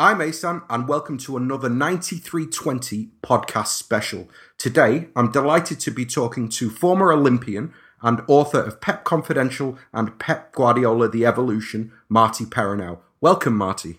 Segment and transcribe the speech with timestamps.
[0.00, 4.28] I'm Asan, and welcome to another 9320 podcast special.
[4.56, 10.16] Today, I'm delighted to be talking to former Olympian and author of Pep Confidential and
[10.20, 13.00] Pep Guardiola The Evolution, Marty Perarnau.
[13.20, 13.98] Welcome, Marty.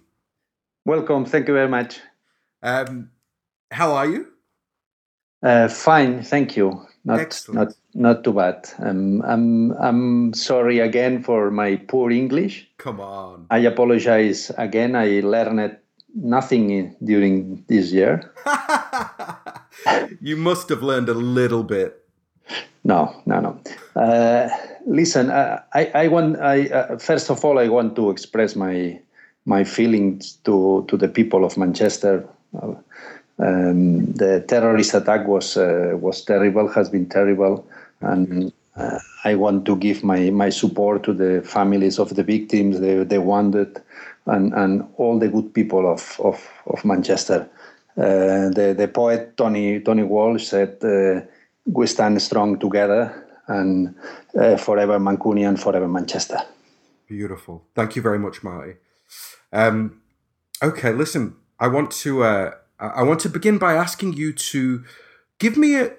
[0.86, 1.26] Welcome.
[1.26, 2.00] Thank you very much.
[2.64, 3.10] Um,
[3.70, 4.28] how are you?
[5.44, 6.88] Uh, fine, thank you.
[7.04, 7.60] Not Excellent.
[7.60, 8.70] not not too bad.
[8.78, 12.70] Um, I'm I'm sorry again for my poor English.
[12.78, 13.48] Come on.
[13.50, 14.96] I apologize again.
[14.96, 15.79] I learned
[16.16, 18.32] nothing during this year.
[20.22, 22.06] you must have learned a little bit.
[22.84, 23.60] No, no, no.
[23.96, 24.50] Uh,
[24.88, 29.00] listen, uh, I I want I uh, first of all I want to express my
[29.46, 32.26] my feelings to to the people of Manchester.
[32.56, 32.74] Uh,
[33.40, 37.66] um, the terrorist attack was uh, was terrible, has been terrible,
[38.02, 42.80] and uh, I want to give my, my support to the families of the victims,
[42.80, 43.82] the the wounded,
[44.26, 47.50] and, and all the good people of of, of Manchester.
[47.98, 51.22] Uh, the the poet Tony Tony Walsh said, uh,
[51.66, 53.96] "We stand strong together, and
[54.40, 56.40] uh, forever Mancunian, forever Manchester."
[57.08, 57.66] Beautiful.
[57.76, 58.76] Thank you very much, Marty.
[59.52, 60.02] Um,
[60.64, 61.36] okay, listen.
[61.60, 62.24] I want to.
[62.24, 64.84] Uh, I I want to begin by asking you to
[65.40, 65.92] give me a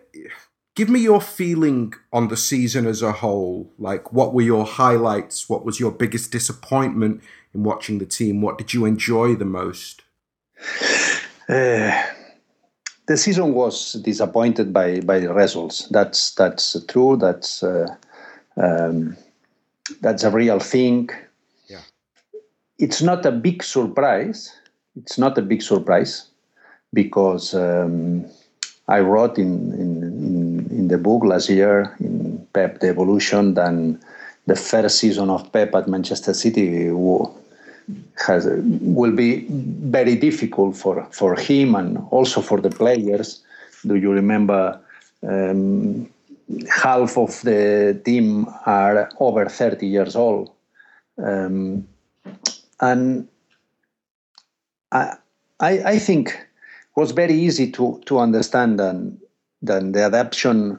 [0.81, 3.71] give me your feeling on the season as a whole.
[3.79, 5.47] Like, what were your highlights?
[5.47, 7.21] What was your biggest disappointment
[7.53, 8.41] in watching the team?
[8.41, 10.03] What did you enjoy the most?
[11.49, 11.91] Uh,
[13.09, 15.89] the season was disappointed by by the results.
[15.89, 17.17] That's that's true.
[17.17, 17.89] That's uh,
[18.57, 19.17] um,
[20.01, 21.11] that's a real thing.
[21.69, 21.83] Yeah.
[22.79, 24.55] It's not a big surprise.
[24.95, 26.29] It's not a big surprise
[26.93, 28.27] because um,
[28.87, 30.40] I wrote in, in in
[30.71, 33.99] in the book last year in Pep the Evolution that
[34.47, 36.89] the first season of Pep at Manchester City
[38.27, 38.49] has
[38.81, 43.43] will be very difficult for for him and also for the players.
[43.87, 44.81] Do you remember?
[45.23, 46.09] Um,
[46.69, 50.51] half of the team are over 30 years old,
[51.19, 51.87] um,
[52.81, 53.29] and
[54.91, 55.17] I,
[55.61, 56.47] I I think
[56.97, 58.97] was very easy to to understand that
[59.63, 60.79] that the adaptation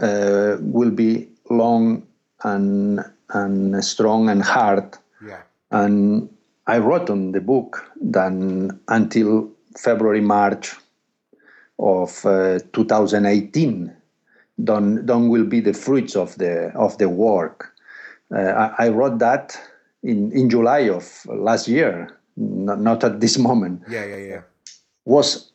[0.00, 2.06] uh, will be long
[2.44, 3.00] and
[3.30, 4.96] and strong and hard.
[5.24, 5.42] Yeah.
[5.70, 6.28] And
[6.66, 8.32] I wrote on the book that
[8.88, 10.74] until February, March
[11.78, 13.94] of uh, 2018,
[14.64, 17.72] don't, don't will be the fruits of the of the work.
[18.34, 19.58] Uh, I, I wrote that
[20.02, 24.04] in, in July of last year, not, not at this moment Yeah.
[24.04, 24.16] Yeah.
[24.16, 24.40] Yeah.
[25.04, 25.52] was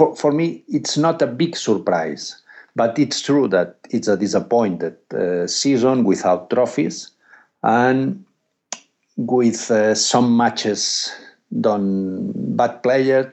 [0.00, 2.40] for, for me it's not a big surprise
[2.74, 7.10] but it's true that it's a disappointed uh, season without trophies
[7.62, 8.24] and
[9.16, 11.12] with uh, some matches
[11.60, 13.30] done bad played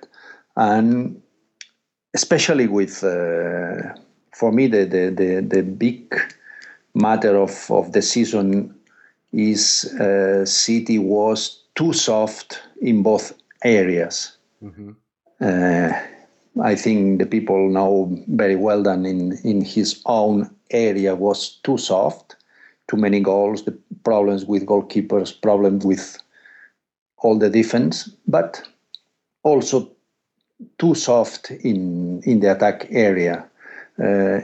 [0.57, 1.21] and
[2.13, 3.93] especially with uh,
[4.35, 6.13] for me the, the, the, the big
[6.93, 8.75] matter of, of the season
[9.31, 14.35] is uh, city was too soft in both areas.
[14.59, 14.91] Hmm
[15.39, 15.91] uh,
[16.61, 21.77] I think the people know very well that in, in his own area was too
[21.77, 22.35] soft,
[22.87, 26.17] too many goals, the problems with goalkeepers, problems with
[27.19, 28.61] all the defense, but
[29.43, 29.89] also
[30.79, 33.45] too soft in in the attack area.
[33.99, 34.39] Uh,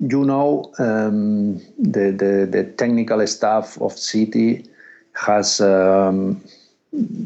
[0.00, 4.64] you know, um, the, the the technical staff of City
[5.14, 5.60] has.
[5.60, 6.42] Um,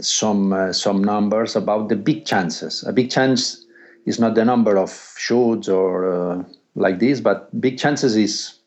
[0.00, 2.82] some uh, some numbers about the big chances.
[2.86, 3.66] A big chance
[4.08, 8.58] is not the number of shoots or uh, like this, but big chances is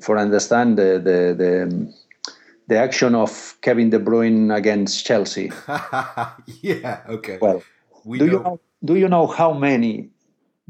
[0.00, 1.94] for understand the the the,
[2.68, 5.50] the action of Kevin De Bruyne against Chelsea.
[6.62, 7.00] yeah.
[7.08, 7.38] Okay.
[7.40, 7.62] Well,
[8.04, 8.32] we do know.
[8.32, 10.10] you know do you know how many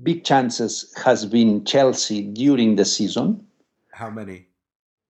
[0.03, 3.45] big chances has been Chelsea during the season?
[3.93, 4.47] how many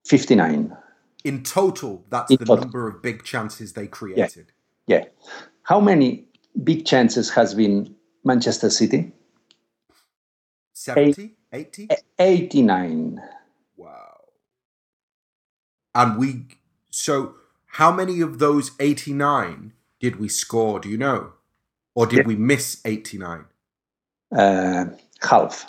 [0.06, 0.74] Fifty nine.
[1.24, 2.02] in total?
[2.08, 2.64] That's In the total.
[2.64, 4.52] number of big chances they created.
[4.86, 5.04] Yeah.
[5.64, 6.24] How many
[6.64, 9.12] big chances has been Manchester City?
[10.72, 11.88] 70, 80?
[12.18, 13.20] 89.
[13.76, 14.16] Wow.
[15.94, 16.46] And we,
[16.90, 17.34] so
[17.66, 20.78] how many of those 89 did we score?
[20.78, 21.32] Do you know?
[21.94, 22.26] Or did Yeah.
[22.26, 23.44] we miss 89?
[24.36, 24.86] Uh,
[25.20, 25.66] half.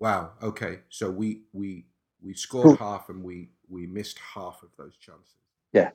[0.00, 0.32] Wow.
[0.42, 0.80] Okay.
[0.88, 1.84] So we, we,
[2.20, 5.34] we scored half and we, we missed half of those chances.
[5.72, 5.90] Yeah.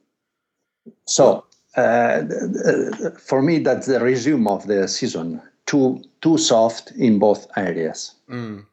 [1.07, 1.45] So
[1.75, 2.23] uh,
[3.19, 5.41] for me, that's the resume of the season.
[5.65, 8.15] Too too soft in both areas.
[8.29, 8.65] Mm.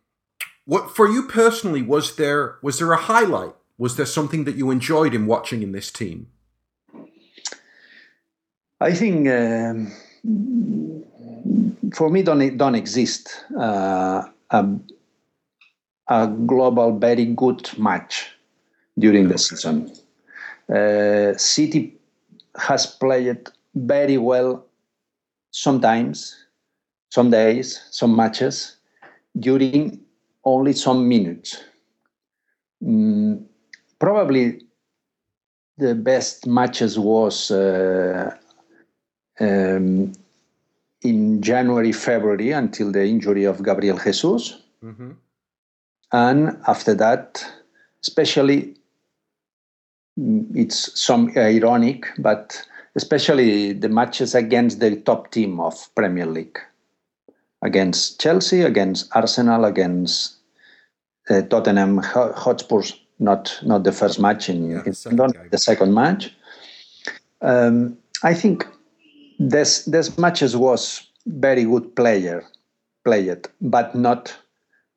[0.65, 3.55] What for you personally was there was there a highlight?
[3.79, 6.29] Was there something that you enjoyed in watching in this team?
[8.81, 9.93] I think um,
[11.95, 14.67] for me don't don't exist uh, a,
[16.09, 18.33] a global very good match
[18.99, 19.91] during the season.
[20.73, 21.97] Uh, City
[22.57, 24.67] has played very well
[25.51, 26.47] sometimes,
[27.11, 28.77] some days, some matches
[29.39, 30.01] during
[30.45, 31.63] only some minutes.
[32.83, 33.45] Mm,
[33.99, 34.63] probably
[35.77, 38.35] the best matches was uh,
[39.41, 40.13] um,
[41.03, 44.61] in January, February until the injury of Gabriel Jesus.
[44.85, 45.11] Mm-hmm.
[46.13, 47.45] And after that,
[48.03, 48.77] especially,
[50.19, 52.63] mm, it's some ironic, but
[52.95, 56.59] especially the matches against the top team of Premier League,
[57.63, 60.37] against Chelsea, against Arsenal, against
[61.29, 62.99] uh, Tottenham Hotspurs.
[63.19, 66.35] Not not the first match in, yeah, in London, the second match.
[67.43, 68.67] Um, I think
[69.39, 72.43] this this matches was very good player
[73.05, 74.35] played, but not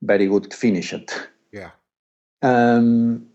[0.02, 1.12] very good finished.
[1.52, 1.72] Yeah.
[2.42, 3.28] Um,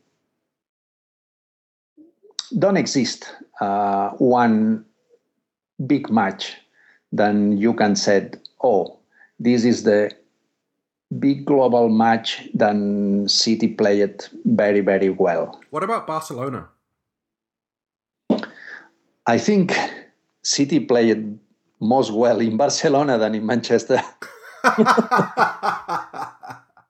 [2.58, 3.30] don't exist
[3.60, 4.86] uh, one
[5.86, 6.56] big match
[7.12, 8.97] then you can said, oh
[9.38, 10.10] this is the
[11.18, 15.60] big global match then city played very very well.
[15.70, 16.68] What about barcelona?
[19.26, 19.74] I think
[20.42, 21.38] city played
[21.80, 24.02] most well in barcelona than in manchester.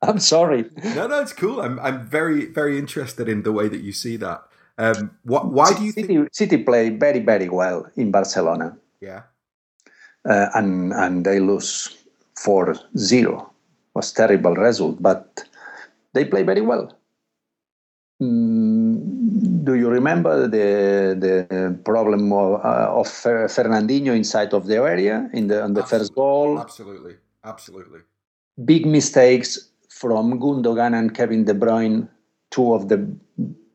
[0.00, 0.64] I'm sorry.
[0.94, 1.60] No no it's cool.
[1.60, 4.42] I'm i'm very very interested in the way that you see that.
[4.78, 8.78] Um, what, why do you City, think City play very very well in Barcelona?
[9.00, 9.22] Yeah,
[10.24, 11.97] uh, and and they lose
[12.44, 13.50] 4-0.
[13.94, 15.42] Was terrible result, but
[16.12, 16.92] they play very well.
[18.22, 25.30] Mm, do you remember the the problem of, uh, of Fernandinho inside of the area
[25.32, 26.58] in the on the absolutely, first goal?
[26.58, 27.14] Absolutely,
[27.44, 28.00] absolutely.
[28.64, 32.08] Big mistakes from Gundogan and Kevin De Bruyne,
[32.50, 32.98] two of the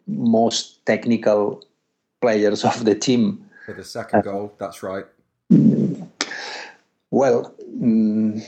[0.08, 1.64] most technical
[2.22, 3.46] players of the team.
[3.66, 5.06] For the second uh, goal, that's right.
[7.12, 8.42] Well, um,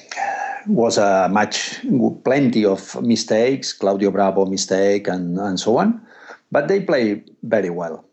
[0.68, 1.82] was a match
[2.24, 6.02] plenty of mistakes, Claudio Bravo mistake, and, and so on,
[6.52, 8.06] but they play very well.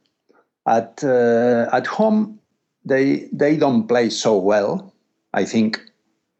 [0.66, 2.38] At uh, at home,
[2.84, 4.92] they they don't play so well.
[5.34, 5.80] I think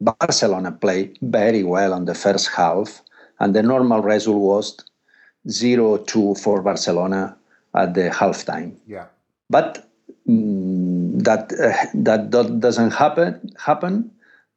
[0.01, 3.03] Barcelona played very well on the first half,
[3.41, 4.77] and the normal result was
[5.49, 7.37] 0-2 for Barcelona
[7.75, 8.75] at the halftime.
[8.87, 9.07] Yeah.
[9.51, 9.89] But
[10.29, 14.11] mm, that, uh, that that doesn't happen happen,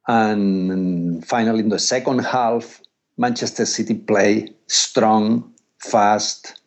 [0.06, 2.80] and finally in the second half,
[3.16, 6.60] Manchester City play strong, fast,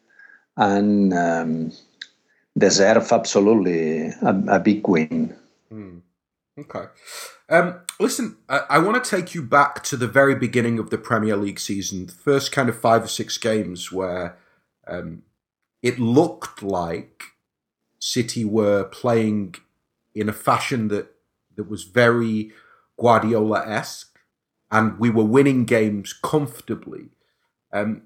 [0.57, 1.71] and um,
[2.57, 5.35] deserve absolutely a, a big win.
[5.71, 6.01] Mm.
[6.59, 6.85] Okay.
[7.49, 10.97] Um, listen, I, I want to take you back to the very beginning of the
[10.97, 14.37] Premier League season, the first kind of five or six games where
[14.87, 15.23] um,
[15.81, 17.23] it looked like
[17.99, 19.55] City were playing
[20.13, 21.13] in a fashion that
[21.55, 22.51] that was very
[22.99, 24.19] Guardiola esque,
[24.71, 27.09] and we were winning games comfortably.
[27.71, 28.03] Um,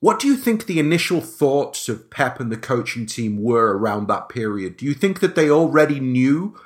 [0.00, 4.08] what do you think the initial thoughts of Pep and the coaching team were around
[4.08, 4.76] that period?
[4.76, 6.58] Do you think that they already knew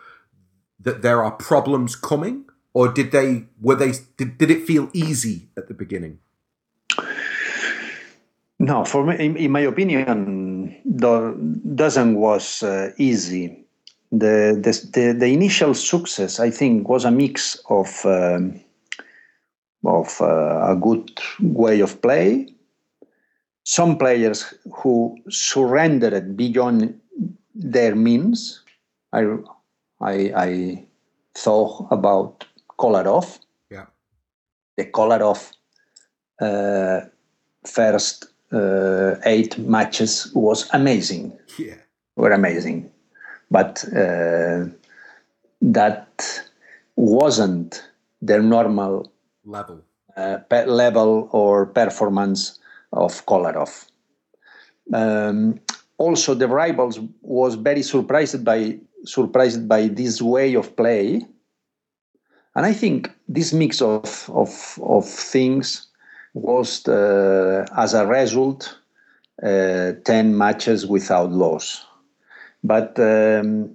[0.80, 5.50] that there are problems coming, or did they were they did, did it feel easy
[5.56, 6.20] at the beginning?
[8.58, 11.36] No, for me, in, in my opinion, the,
[11.74, 13.65] doesn't was uh, easy.
[14.12, 18.60] The, the, the the initial success, I think, was a mix of um,
[19.84, 21.10] of uh, a good
[21.40, 22.48] way of play.
[23.64, 27.00] Some players who surrendered beyond
[27.54, 28.62] their means.
[29.12, 29.38] I
[30.00, 30.86] I, I
[31.34, 32.44] thought about
[32.78, 33.38] Kolarov.
[33.70, 33.86] Yeah.
[34.76, 35.52] The Kolarov
[36.40, 37.00] uh,
[37.66, 41.36] first uh, eight matches was amazing.
[41.58, 41.74] Yeah.
[42.16, 42.90] Were amazing.
[43.50, 44.66] But uh,
[45.62, 46.42] that
[46.96, 47.82] wasn't
[48.20, 49.12] their normal
[49.44, 49.82] level
[50.16, 52.58] uh, level or performance
[52.92, 53.86] of Kolarov.
[54.92, 55.60] Um,
[55.98, 61.22] also, the rivals was very surprised by surprised by this way of play.
[62.54, 65.86] And I think this mix of, of, of things
[66.32, 68.78] was, uh, as a result,
[69.42, 71.84] uh, 10 matches without loss.
[72.66, 73.70] But um,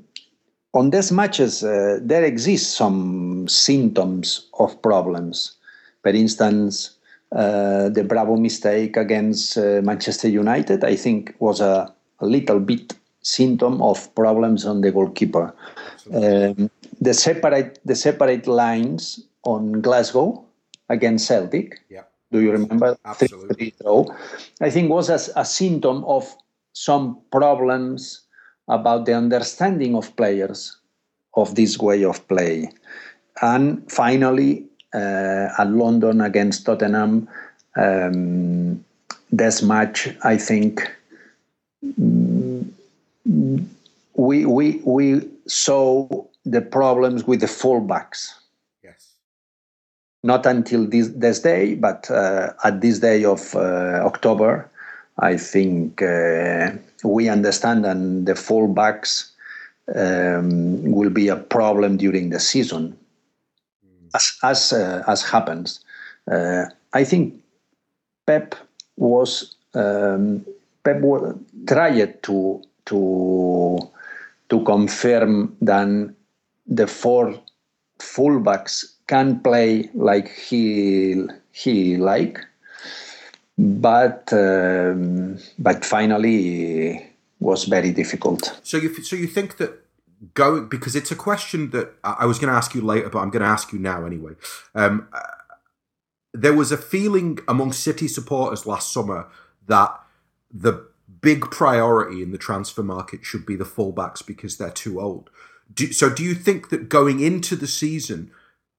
[0.73, 5.57] on these matches, uh, there exist some symptoms of problems.
[6.03, 6.97] For instance,
[7.31, 12.93] uh, the Bravo mistake against uh, Manchester United, I think, was a, a little bit
[13.21, 15.53] symptom of problems on the goalkeeper.
[16.13, 16.69] Um,
[16.99, 20.43] the separate the separate lines on Glasgow
[20.89, 21.79] against Celtic.
[21.89, 22.03] Yeah.
[22.31, 22.97] Do you remember?
[23.05, 23.55] Absolutely.
[23.55, 24.05] Three draw.
[24.59, 26.35] I think was a, a symptom of
[26.73, 28.21] some problems
[28.71, 30.77] about the understanding of players
[31.35, 32.71] of this way of play.
[33.41, 37.27] And finally, uh, at London against Tottenham,
[37.75, 38.83] um,
[39.31, 40.89] this match, I think,
[41.83, 42.69] mm,
[44.15, 46.07] we we we saw
[46.45, 48.33] the problems with the fullbacks.
[48.83, 49.13] Yes.
[50.23, 54.69] Not until this this day, but uh, at this day of uh, October,
[55.21, 56.71] I think uh,
[57.03, 59.29] we understand and the fullbacks
[59.95, 62.97] um, will be a problem during the season,
[64.15, 65.79] as as uh, as happens.
[66.31, 67.41] Uh, I think
[68.25, 68.55] Pep
[68.97, 70.45] was um,
[70.83, 71.33] Pep wa-
[71.67, 73.77] tried to to
[74.49, 76.13] to confirm that
[76.67, 77.39] the four
[77.99, 82.39] fullbacks can play like he he like,
[83.57, 87.07] but um, but finally
[87.39, 88.59] was very difficult.
[88.63, 89.81] So you so you think that
[90.33, 93.29] going because it's a question that I was going to ask you later, but I'm
[93.29, 94.33] going to ask you now anyway.
[94.75, 95.07] Um,
[96.33, 99.27] there was a feeling among City supporters last summer
[99.67, 99.99] that
[100.49, 100.87] the
[101.21, 105.29] big priority in the transfer market should be the fullbacks because they're too old.
[105.73, 108.31] Do, so do you think that going into the season,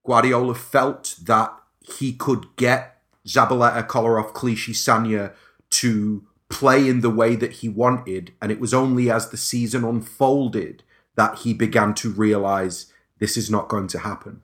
[0.06, 2.91] Guardiola felt that he could get
[3.26, 5.32] Zabaleta, Kolarov, Clichy, Sagna
[5.70, 9.84] to play in the way that he wanted, and it was only as the season
[9.84, 10.82] unfolded
[11.16, 14.42] that he began to realize this is not going to happen.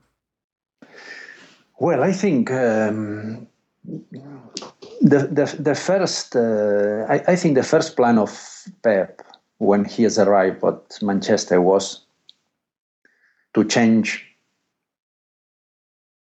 [1.79, 3.47] Well, I think um,
[5.01, 8.31] the, the the first uh, I, I think the first plan of
[8.83, 9.21] Pep
[9.59, 12.01] when he has arrived at Manchester was
[13.53, 14.25] to change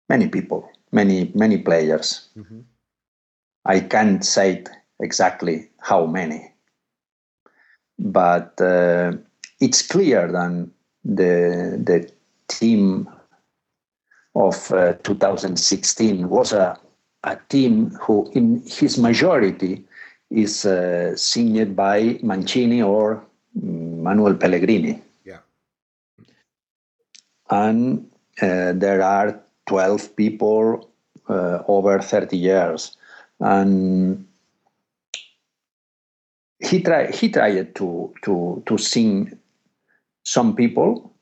[0.09, 2.29] many people, many many players.
[3.65, 4.65] I can't say
[5.01, 6.53] exactly how many,
[7.99, 9.13] but uh,
[9.61, 10.69] it's clear that
[11.05, 12.11] the the
[12.49, 13.09] team
[14.35, 16.79] of uh, 2016 was a,
[17.25, 19.85] a team who, in his majority,
[20.31, 23.23] is uh, signed by Mancini or
[23.55, 25.03] Manuel Pellegrini.
[25.25, 25.39] Yeah.
[27.51, 30.91] And uh, there are 12 people
[31.29, 32.97] uh, over 30 years.
[33.41, 34.27] And
[36.59, 39.39] he, try, he tried to, to, to sing
[40.25, 41.13] some people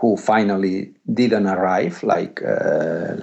[0.00, 3.16] who finally didn't arrive, like uh,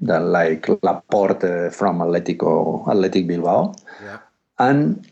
[0.00, 4.18] the, like Laporte from Atletico Athletic Bilbao, Yeah.
[4.58, 5.06] and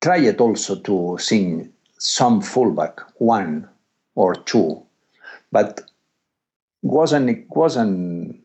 [0.00, 3.68] tried also to sing some fullback, one
[4.14, 4.82] or two,
[5.52, 5.82] but
[6.82, 8.40] wasn't wasn't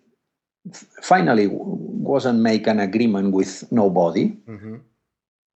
[1.02, 4.30] finally wasn't make an agreement with nobody.
[4.46, 4.78] hmm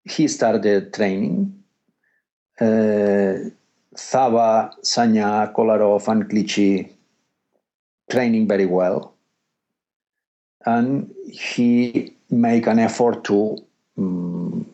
[0.04, 1.54] He started training.
[2.60, 3.50] Uh,
[3.96, 6.90] Thaba, Sagna, Kolarov, and Clichy
[8.10, 9.14] training very well.
[10.66, 13.58] And he make an effort to
[13.98, 14.66] um,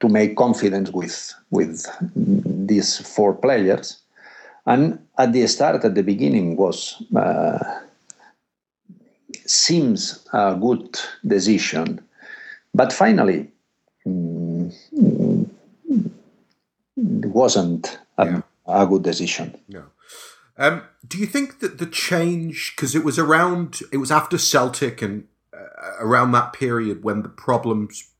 [0.00, 4.02] to make confidence with with these four players.
[4.66, 7.58] And at the start, at the beginning, was uh,
[9.46, 12.00] seems a good decision,
[12.74, 13.50] but finally,
[14.06, 15.50] mm, mm,
[16.96, 18.42] it wasn't a, Yeah.
[18.66, 19.58] a good decision.
[19.68, 19.84] No.
[20.56, 25.00] Um, do you think that the change, because it was around, it was after Celtic
[25.00, 25.24] and
[25.54, 28.10] uh, around that period when the problems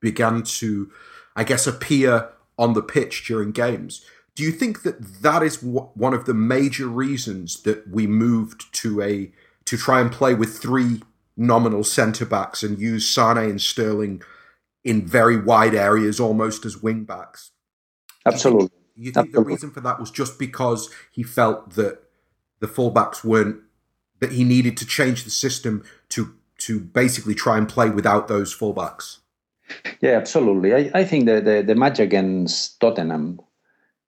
[0.00, 0.90] began to,
[1.36, 4.04] I guess, appear on the pitch during games.
[4.34, 8.72] Do you think that that is w- one of the major reasons that we moved
[8.74, 9.30] to a
[9.66, 11.02] to try and play with three
[11.36, 14.22] nominal centre backs and use Sane and Sterling
[14.82, 17.52] in very wide areas, almost as wing backs?
[18.26, 18.70] Absolutely.
[18.96, 19.52] You think the Absolutely.
[19.52, 22.02] reason for that was just because he felt that
[22.60, 23.60] the fullbacks weren't
[24.20, 28.56] that he needed to change the system to to basically try and play without those
[28.56, 29.18] fullbacks?
[30.00, 30.74] Yeah, absolutely.
[30.74, 33.40] I, I think the, the, the match against Tottenham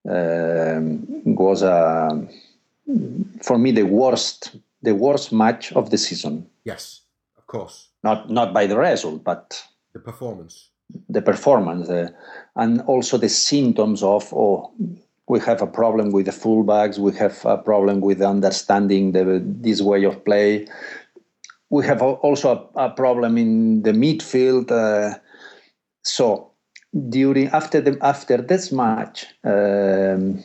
[0.07, 2.11] was uh,
[3.43, 6.47] for me the worst the worst match of the season.
[6.65, 7.03] Yes,
[7.39, 7.89] of course.
[8.03, 10.71] Not not by the result, but The performance.
[11.09, 12.09] the performance uh,
[12.55, 14.71] and also the symptoms of oh
[15.29, 19.81] we have a problem with the fullbacks we have a problem with understanding the, this
[19.83, 20.67] way of play
[21.71, 25.19] we have also a, a problem in the midfield uh,
[26.05, 26.46] so
[26.97, 30.43] during after the after this match um,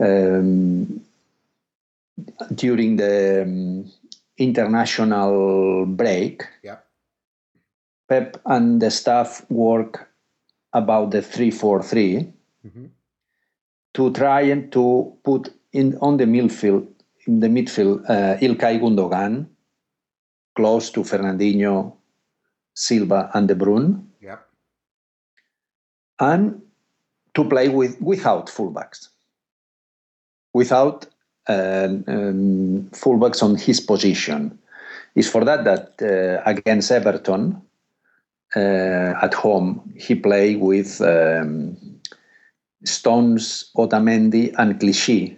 [0.00, 1.00] um,
[2.54, 3.90] during the um,
[4.38, 6.78] international break, Yeah.
[8.08, 10.08] Pep and the staff work
[10.72, 12.32] about the three four three
[12.66, 12.90] Mhm.
[13.94, 16.86] to try and to put in on the midfield
[17.26, 19.46] in the midfield uh, Ilkay Gundogan
[20.56, 21.92] close to Fernandinho,
[22.74, 24.07] Silva, and De Bruyne.
[26.20, 26.60] And
[27.34, 29.08] to play with without fullbacks,
[30.52, 31.06] without
[31.48, 34.58] uh, um, fullbacks on his position.
[35.14, 37.60] It's for that that uh, against Everton
[38.56, 41.76] uh, at home he played with um,
[42.84, 45.36] Stones, Otamendi, and Clichy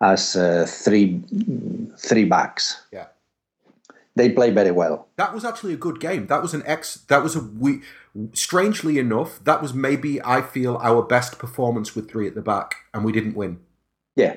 [0.00, 1.20] as uh, three
[1.98, 2.82] three backs.
[2.92, 3.06] Yeah.
[4.20, 5.08] They play very well.
[5.16, 6.26] That was actually a good game.
[6.26, 6.96] That was an ex.
[7.08, 7.80] That was a we.
[8.34, 12.74] Strangely enough, that was maybe I feel our best performance with three at the back,
[12.92, 13.60] and we didn't win.
[14.16, 14.36] Yeah,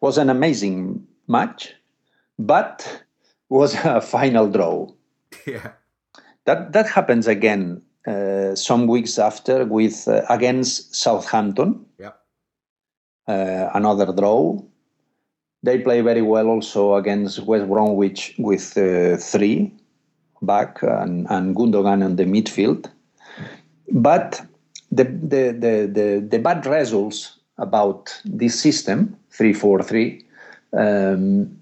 [0.00, 1.72] was an amazing match,
[2.36, 3.04] but
[3.48, 4.90] was a final draw.
[5.46, 5.70] Yeah.
[6.46, 11.86] That that happens again uh, some weeks after with uh, against Southampton.
[11.96, 12.14] Yeah.
[13.28, 14.60] Uh, another draw.
[15.62, 19.72] They play very well also against West Bromwich with uh, three
[20.42, 22.90] back and, and Gundogan in the midfield.
[23.90, 24.40] But
[24.90, 30.24] the, the, the, the, the bad results about this system, 3 4 3,
[30.72, 31.58] um,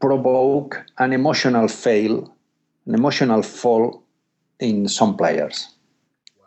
[0.00, 2.34] provoke an emotional fail,
[2.86, 4.02] an emotional fall
[4.58, 5.68] in some players.
[6.38, 6.46] Wow.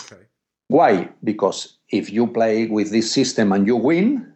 [0.00, 0.22] Okay.
[0.68, 1.08] Why?
[1.24, 4.32] Because if you play with this system and you win,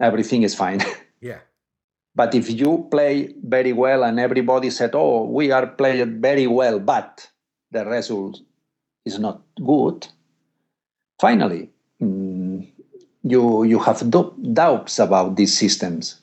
[0.00, 0.80] everything is fine.
[1.22, 1.40] Yeah.
[2.16, 6.78] but if you play very well and everybody said, "Oh, we are playing very well,"
[6.80, 7.28] but
[7.70, 8.40] the result
[9.04, 10.08] is not good,
[11.20, 12.66] finally, mm,
[13.22, 16.22] you you have dou- doubts about these systems,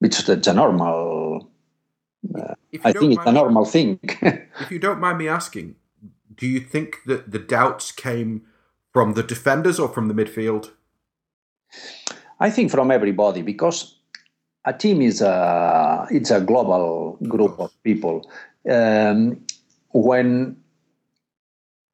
[0.00, 1.48] which is a normal.
[2.72, 4.00] You I think it's a normal thing.
[4.60, 5.76] If you don't mind me asking,
[6.34, 8.42] do you think that the doubts came
[8.92, 10.70] from the defenders or from the midfield?
[12.42, 13.94] I think from everybody because
[14.64, 18.28] a team is a it's a global group of people.
[18.68, 19.46] Um,
[19.92, 20.56] when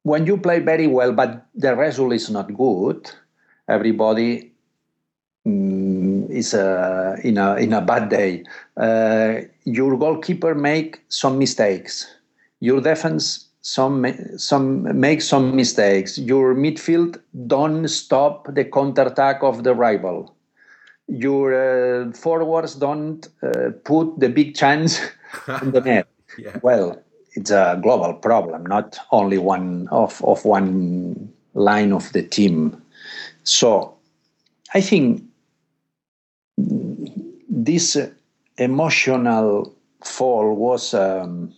[0.01, 3.11] when you play very well, but the result is not good,
[3.67, 4.51] everybody
[5.45, 8.43] mm, is uh, in a in a bad day.
[8.75, 12.09] Uh, your goalkeeper make some mistakes.
[12.59, 14.03] Your defense some
[14.37, 16.17] some make some mistakes.
[16.17, 20.33] Your midfield don't stop the counterattack of the rival.
[21.09, 21.53] Your
[22.07, 24.99] uh, forwards don't uh, put the big chance
[25.61, 26.07] in the net.
[26.37, 26.57] Yeah.
[26.61, 27.01] Well,
[27.33, 32.81] it's a global problem, not only one of, of one line of the team.
[33.43, 33.95] So
[34.73, 35.23] I think
[37.49, 37.97] this
[38.57, 41.53] emotional fall was um,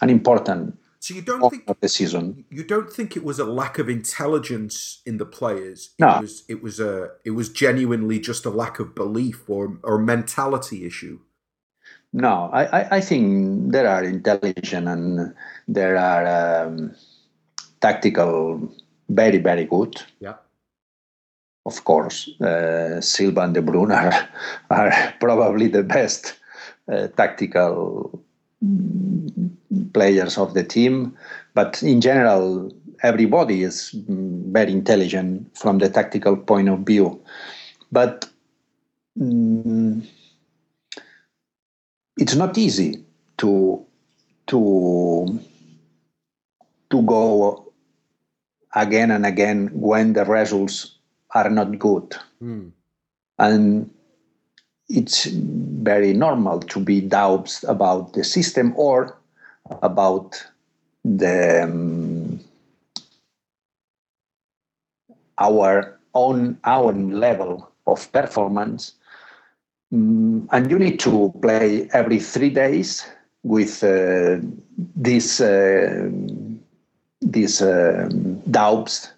[0.00, 2.44] an important So you don't think the season.
[2.50, 5.90] you don't think it was a lack of intelligence in the players?
[5.98, 6.20] It No.
[6.20, 10.84] was it was a it was genuinely just a lack of belief or or mentality
[10.84, 11.18] issue.
[12.12, 15.32] No, I, I, I think there are intelligent and
[15.68, 16.92] there are um,
[17.80, 18.70] tactical
[19.08, 20.02] very, very good.
[20.18, 20.34] Yeah.
[21.66, 24.28] Of course, uh, Silva and De Bruyne are,
[24.70, 26.34] are probably the best
[26.92, 28.22] uh, tactical
[29.92, 31.16] players of the team.
[31.54, 37.22] But in general, everybody is mm, very intelligent from the tactical point of view.
[37.90, 38.28] But
[39.18, 40.06] mm,
[42.16, 43.04] it's not easy
[43.38, 43.84] to
[44.48, 45.40] to
[46.90, 47.72] to go
[48.74, 50.98] again and again when the results
[51.34, 52.68] are not good Hmm.
[53.38, 53.90] and
[54.90, 59.16] it's very normal to be doubts about the system or
[59.82, 60.44] about
[61.04, 62.40] the um,
[65.38, 68.94] our own own level of performance
[69.92, 73.06] Mm, and you need to play every three days
[73.42, 74.38] with uh,
[74.96, 76.08] these uh,
[77.20, 79.12] these um, doubts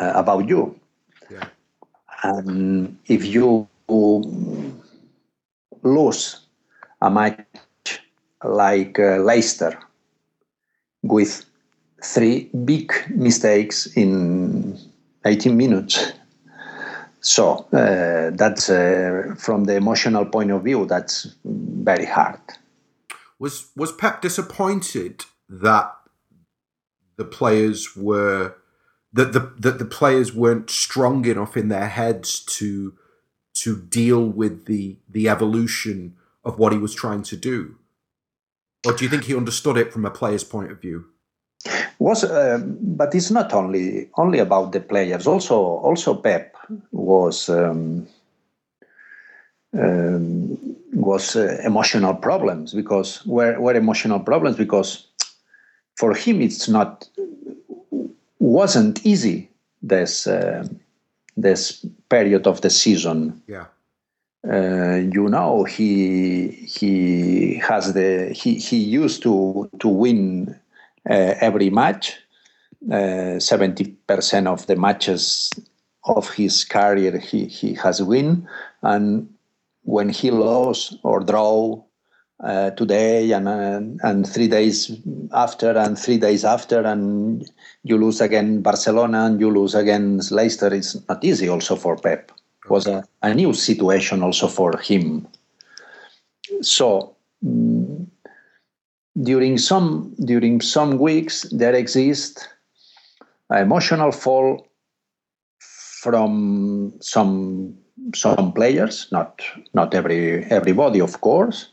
[0.00, 0.78] uh, about you
[1.30, 1.48] Yeah.
[2.22, 3.68] and if you
[5.94, 6.40] lose
[7.00, 8.00] a match
[8.44, 9.78] like uh, Leicester
[11.02, 11.44] with
[12.02, 14.78] three big mistakes in
[15.24, 16.12] 18 minutes,
[17.20, 22.40] so uh, that's uh, from the emotional point of view, that's very hard.
[23.38, 25.92] Was was Pep disappointed that
[27.16, 28.54] the players were
[29.12, 32.94] that the that the players weren't strong enough in their heads to
[33.62, 37.76] to deal with the the evolution of what he was trying to do,
[38.86, 41.04] or do you think he understood it from a player's point of view?
[41.98, 45.26] Was uh, but it's not only only about the players.
[45.26, 46.56] Also, also Pep
[46.92, 47.48] was.
[47.48, 48.06] Um,
[49.78, 50.58] um,
[50.92, 55.06] was uh, emotional problems because were, were emotional problems because
[55.96, 57.08] for him it's not
[58.38, 59.50] wasn't easy
[59.82, 60.66] this uh,
[61.36, 63.42] this period of the season.
[63.46, 63.66] Yeah.
[64.48, 70.54] Uh, you know he he has the he, he used to to win
[71.10, 72.16] uh, every match.
[72.92, 75.50] Uh, seventy percent of the matches
[76.04, 78.48] of his career he, he has win,
[78.82, 79.28] and
[79.82, 81.82] when he lost or draw
[82.42, 84.92] uh, today and uh, and three days
[85.32, 87.50] after and three days after and
[87.82, 90.72] you lose again Barcelona and you lose against Leicester.
[90.72, 92.30] It's not easy also for Pep.
[92.64, 95.26] It was a, a new situation also for him.
[96.62, 98.06] So mm,
[99.20, 102.46] during some during some weeks there exists
[103.50, 104.68] an emotional fall
[106.02, 107.74] from some
[108.14, 109.42] some players, not
[109.74, 111.70] not every everybody, of course.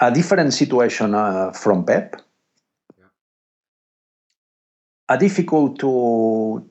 [0.00, 2.16] A different situation uh, from Pep.
[5.08, 6.64] A difficult to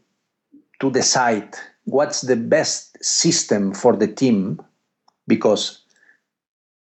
[0.80, 4.62] to decide what's the best system for the team,
[5.28, 5.82] because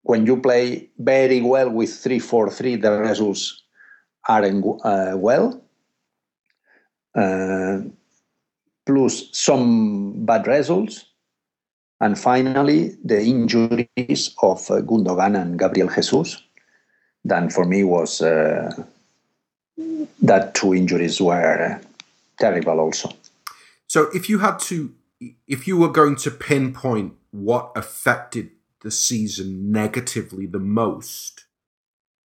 [0.03, 3.63] when you play very well with three four three, the results
[4.29, 5.63] aren't uh, well.
[7.15, 7.79] Uh,
[8.87, 11.05] plus some bad results
[12.01, 16.43] and finally, the injuries of uh, Gundogan and Gabriel Jesus.
[17.25, 18.71] Then for me was uh,
[20.23, 21.87] that two injuries were uh,
[22.39, 23.11] terrible also.
[23.87, 24.93] So if you had to,
[25.47, 28.51] if you were going to pinpoint what affected
[28.83, 31.45] the season negatively the most,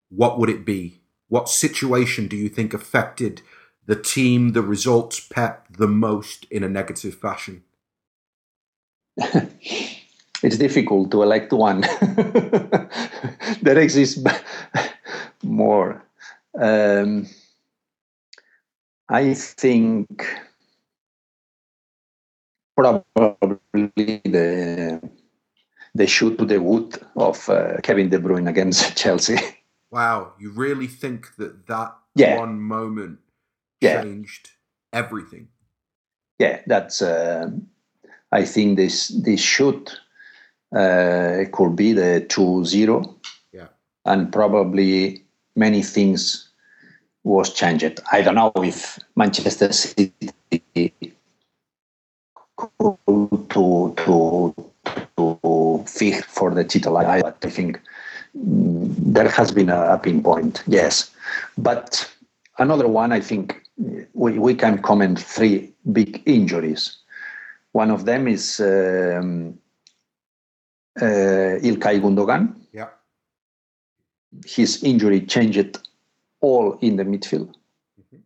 [0.09, 1.01] what would it be?
[1.29, 3.43] What situation do you think affected
[3.85, 7.65] the team, the results, Pep, the most in a negative fashion?
[10.43, 11.81] it's difficult to elect one.
[13.63, 14.23] there exists
[15.43, 16.03] more.
[16.59, 17.27] Um,
[19.09, 20.27] I think
[22.77, 25.01] probably the
[25.95, 29.39] the shoot to the wood of uh, Kevin De Bruyne against Chelsea.
[29.91, 32.37] Wow, you really think that that yeah.
[32.39, 33.21] one moment
[33.81, 34.03] yeah.
[34.03, 34.51] changed
[34.93, 35.49] everything?
[36.39, 37.01] Yeah, that's.
[37.01, 37.51] Uh,
[38.33, 40.01] I think this this shoot
[40.75, 43.15] uh, could be the 2-0.
[43.53, 43.69] Yeah.
[44.05, 46.49] And probably many things
[47.25, 48.01] was changed.
[48.13, 50.13] I don't know if Manchester City
[52.57, 52.97] could
[53.51, 54.55] to to
[55.17, 56.97] to fit for the title.
[56.97, 57.81] I, I think
[58.37, 61.11] mm, there has been a, a pinpoint, yes.
[61.59, 62.09] But
[62.59, 63.63] another one, I think
[64.15, 66.97] we, we can comment three big injuries.
[67.83, 69.59] One of them is um,
[70.99, 72.55] uh, Ilkay Gundogan.
[72.73, 72.89] Yeah.
[74.47, 75.79] His injury changed
[76.41, 77.51] all in the midfield.
[78.01, 78.21] Mm-hmm.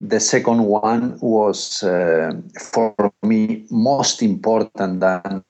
[0.00, 5.44] The second one was, uh, for me, most important than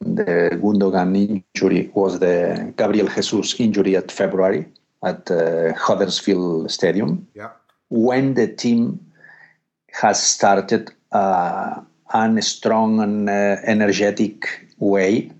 [0.00, 4.66] the Gundogan injury was the Gabriel Jesus injury at February
[5.02, 7.26] at uh, Huddersfield Stadium.
[7.34, 7.52] Yeah.
[7.88, 9.00] When the team
[9.92, 11.80] has started uh,
[12.14, 15.30] a strong and uh, energetic way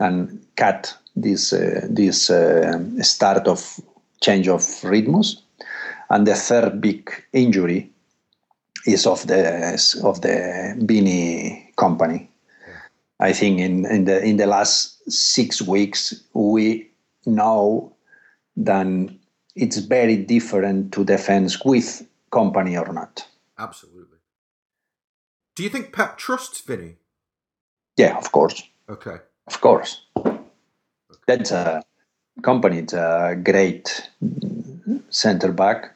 [0.00, 3.80] and cut this uh, this uh, start of
[4.20, 5.42] change of rhythms.
[6.10, 7.90] And the third big injury
[8.86, 12.28] is of the of the Vini Kompany.
[13.20, 16.90] I think in, in the in the last six weeks we
[17.26, 17.92] know
[18.56, 18.86] that
[19.56, 23.26] it's very different to defense with Kompany or not.
[23.58, 24.13] Absolutely.
[25.54, 26.96] Do you think Pep trusts Vinny?
[27.96, 28.62] Yeah, of course.
[28.88, 29.18] Okay.
[29.46, 30.02] Of course.
[30.16, 30.38] Okay.
[31.26, 31.82] That's a
[32.40, 32.78] Kompany.
[32.82, 34.10] It's a great
[35.10, 35.94] center back,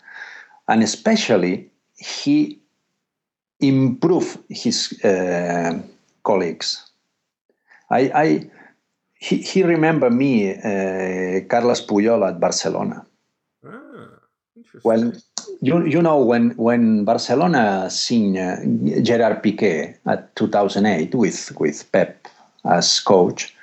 [0.68, 2.60] and especially he
[3.60, 5.82] improved his uh,
[6.22, 6.90] colleagues.
[7.90, 8.50] I, I
[9.14, 13.04] he, he remember me, uh, Carles Puyol at Barcelona.
[13.66, 14.20] Ah,
[14.84, 15.12] well,
[15.60, 18.56] you you know when when Barcelona signed uh,
[19.02, 22.28] Gerard Piqué at 2008 with with Pep
[22.64, 23.54] as coach,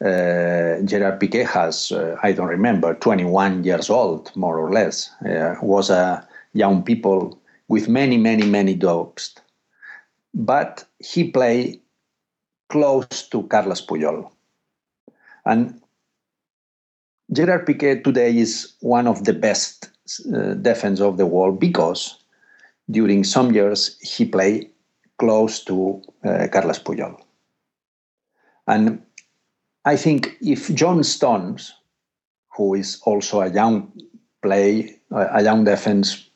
[0.00, 5.56] uh, Gerard Piqué has uh, I don't remember 21 years old more or less uh,
[5.62, 9.34] was a young people with many, many, many dogs.
[10.34, 11.80] But he played
[12.68, 14.30] close to Carles Puyol.
[15.44, 15.80] And
[17.32, 19.91] Gerard Piqué today is one of the best
[20.34, 22.16] uh, defense of the world because
[22.90, 24.70] during some years he played
[25.18, 27.16] close to uh, Carles Puyol.
[28.66, 29.02] And
[29.84, 31.74] I think if John Stones,
[32.56, 33.92] who is also a young
[34.42, 36.28] play, a young defense,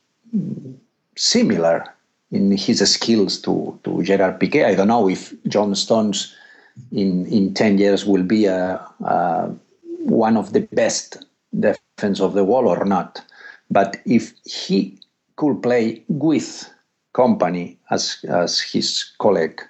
[1.17, 1.85] similar
[2.31, 6.35] in his skills to, to Gerard Piqué, I don't know if John Stones
[6.93, 9.51] in, in 10 years will be a, a
[10.01, 11.25] one of the best
[11.59, 13.25] defense of the wall or not.
[13.71, 14.99] But if he
[15.37, 16.71] could play with
[17.15, 19.61] Kompany as as his colleague,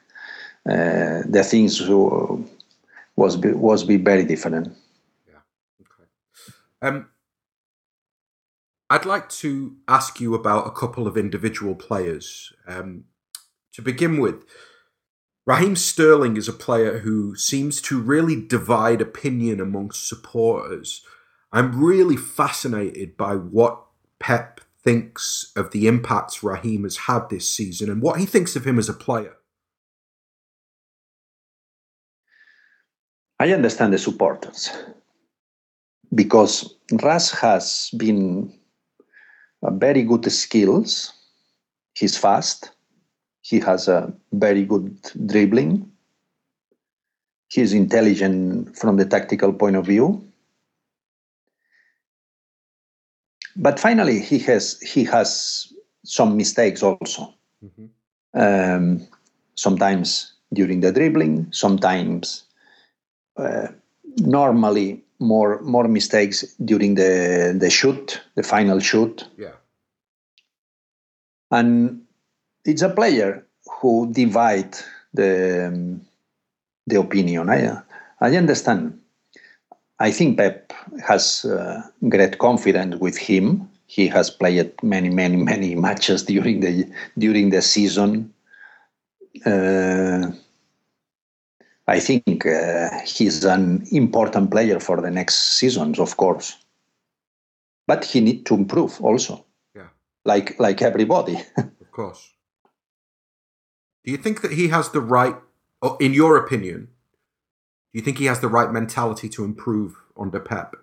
[0.69, 2.45] uh, the things who
[3.17, 4.77] was be, was be very different.
[5.29, 5.39] Yeah.
[5.81, 6.09] Okay.
[6.83, 7.09] Um,
[8.89, 12.53] I'd like to ask you about a couple of individual players.
[12.69, 13.05] Um,
[13.73, 14.45] to begin with,
[15.47, 21.03] Raheem Sterling is a player who seems to really divide opinion amongst supporters.
[21.53, 23.86] I'm really fascinated by what
[24.21, 28.67] Pep thinks of the impacts Raheem has had this season and what he thinks of
[28.67, 29.37] him as a player.
[33.39, 34.71] I understand the supporters
[36.15, 38.59] because Ras has been
[39.63, 41.13] a very good skills.
[41.95, 42.71] He's fast.
[43.43, 45.91] He has a very good dribbling.
[47.49, 50.26] He's intelligent from the tactical point of view.
[53.57, 55.73] But finally, he has he has
[56.05, 57.35] some mistakes also.
[57.65, 57.87] Mm-hmm.
[58.39, 59.07] Um,
[59.55, 62.45] sometimes during the dribbling, sometimes
[63.37, 63.69] uh,
[64.19, 69.27] normally more more mistakes during the the shoot, the final shoot.
[69.39, 69.57] Yeah.
[71.51, 72.03] And
[72.65, 73.47] it's a player
[73.81, 74.77] who divide
[75.15, 76.03] the um,
[76.87, 77.49] the opinion.
[77.49, 77.81] I
[78.21, 79.01] I understand.
[79.99, 80.73] I think Pep
[81.07, 83.69] has uh, great confidence with him.
[83.87, 88.33] He has played many, many, many matches during the during the season.
[89.45, 90.31] Uh,
[91.89, 96.57] I think uh, he's an important player for the next seasons, of course.
[97.87, 99.45] But he need to improve also.
[99.75, 99.89] Yeah.
[100.25, 101.37] Like like everybody.
[101.57, 102.33] of course.
[104.05, 105.37] Do you think that he has the right,
[105.99, 106.89] in your opinion,
[107.97, 110.77] do you think he has the right mentality to improve under Pep?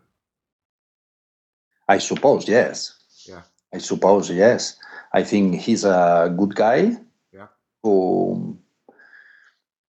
[1.87, 2.95] I suppose yes.
[3.29, 3.43] Yeah.
[3.71, 4.77] I suppose yes.
[5.13, 6.97] I think he's a good guy.
[7.31, 7.49] Yeah.
[7.83, 8.57] Who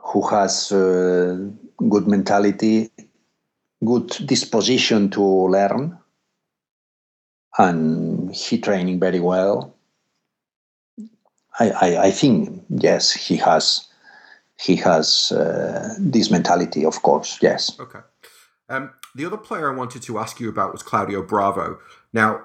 [0.00, 1.48] who has uh,
[1.88, 2.90] good mentality,
[3.82, 5.96] good disposition to learn,
[7.56, 9.74] and he training very well.
[11.58, 13.88] I, I, I think yes, he has
[14.60, 17.38] he has uh, this mentality, of course.
[17.42, 17.78] Yes.
[17.78, 18.00] Okay.
[18.68, 21.78] Um, the other player I wanted to ask you about was Claudio Bravo.
[22.12, 22.44] Now,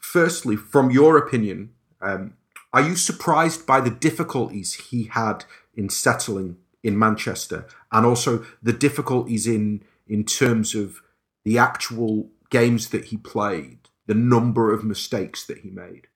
[0.00, 1.70] firstly, from your opinion,
[2.00, 2.34] um,
[2.72, 5.44] are you surprised by the difficulties he had
[5.74, 11.02] in settling in Manchester, and also the difficulties in in terms of
[11.44, 16.08] the actual games that he played, the number of mistakes that he made?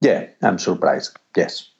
[0.00, 1.16] Yeah, I'm surprised.
[1.36, 1.70] Yes.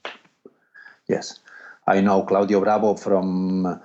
[1.08, 1.38] Yes.
[1.86, 3.80] I know Claudio Bravo from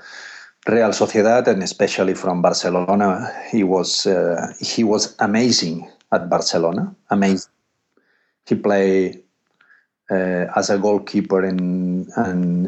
[0.67, 3.31] Real Sociedad and especially from Barcelona.
[3.51, 6.93] He was uh, he was amazing at Barcelona.
[7.09, 7.51] Amazing.
[8.45, 9.21] He played
[10.09, 12.07] uh, as a goalkeeper in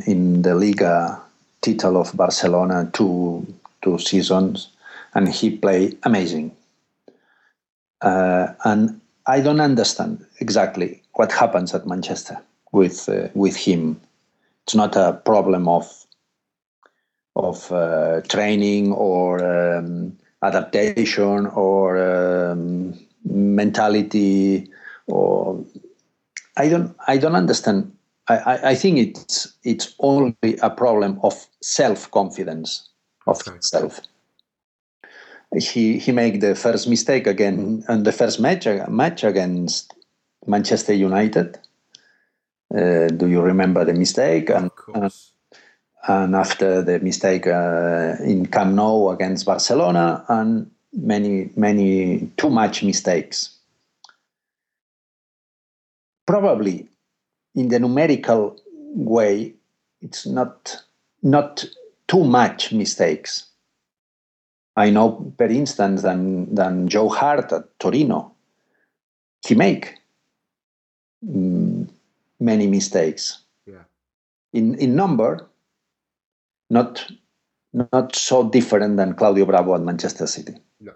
[0.05, 1.21] in the Liga
[1.61, 3.45] title of Barcelona two
[3.81, 4.69] two seasons,
[5.13, 6.51] and he played amazing.
[8.01, 12.37] Uh, and I don't understand exactly what happens at Manchester
[12.71, 14.01] with uh, with him.
[14.71, 16.05] It's not a problem of
[17.35, 24.69] of uh, training or um, adaptation or um, mentality
[25.07, 25.61] or
[26.55, 27.91] I don't I don't understand.
[28.29, 32.87] I, I think it's it's only a problem of self confidence
[33.27, 33.57] of okay.
[33.59, 33.99] self.
[35.59, 39.93] He he made the first mistake again on the first match match against
[40.47, 41.59] Manchester United.
[42.73, 44.49] Uh, do you remember the mistake?
[44.49, 45.09] And, uh,
[46.07, 52.83] and after the mistake uh, in Camp Nou against Barcelona, and many, many too much
[52.83, 53.57] mistakes.
[56.25, 56.87] Probably
[57.55, 58.57] in the numerical
[58.95, 59.53] way,
[60.01, 60.77] it's not
[61.23, 61.65] not
[62.07, 63.47] too much mistakes.
[64.75, 68.33] I know, for instance, than than Joe Hart at Torino,
[69.45, 69.95] he make
[71.25, 71.60] mm,
[72.41, 73.39] many mistakes.
[73.65, 73.83] Yeah.
[74.51, 75.47] In in number,
[76.69, 77.09] not
[77.73, 80.55] not so different than Claudio Bravo at Manchester City.
[80.79, 80.93] No.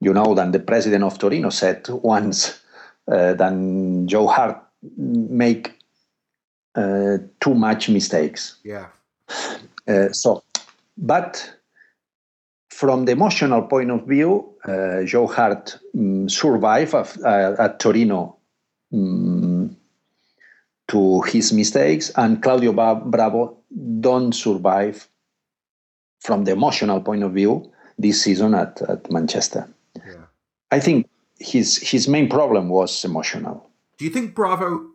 [0.00, 2.60] You know that the president of Torino said once
[3.06, 4.60] uh, that Joe Hart
[4.96, 5.78] make
[6.74, 8.56] uh, too much mistakes.
[8.64, 8.86] Yeah.
[9.86, 10.42] Uh, so,
[10.96, 11.54] but
[12.70, 18.36] from the emotional point of view, uh, Joe Hart um, survived uh, at Torino
[18.92, 19.51] um,
[20.92, 23.56] to his mistakes, and Claudio Bravo
[24.00, 25.08] don't survive
[26.20, 29.68] from the emotional point of view this season at, at Manchester.
[29.96, 30.26] Yeah.
[30.70, 33.68] I think his his main problem was emotional.
[33.98, 34.86] Do you think Bravo?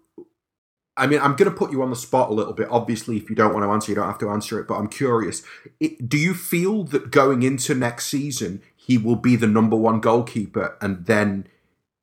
[0.96, 2.68] I mean, I'm going to put you on the spot a little bit.
[2.72, 4.68] Obviously, if you don't want to answer, you don't have to answer it.
[4.68, 5.44] But I'm curious.
[5.80, 10.00] It, do you feel that going into next season, he will be the number one
[10.00, 11.48] goalkeeper, and then,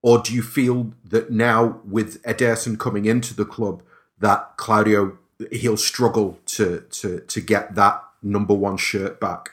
[0.05, 3.83] or do you feel that now with Ederson coming into the club,
[4.19, 5.17] that Claudio
[5.51, 9.53] he'll struggle to to to get that number one shirt back?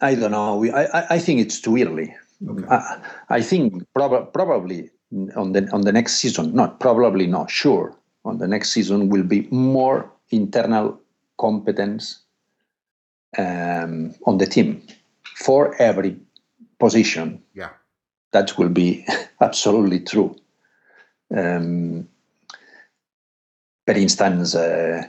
[0.00, 0.64] I don't know.
[0.72, 2.14] I I think it's too early.
[2.48, 2.68] Okay.
[2.70, 4.90] I, I think prob- probably
[5.34, 9.24] on the on the next season, not probably not sure on the next season will
[9.24, 11.00] be more internal
[11.36, 12.20] competence
[13.36, 14.86] um, on the team
[15.34, 16.16] for every
[16.78, 17.42] position.
[17.54, 17.70] Yeah,
[18.32, 19.04] that will be
[19.40, 20.36] absolutely true.
[21.34, 22.08] Um,
[23.86, 25.02] for instance, uh,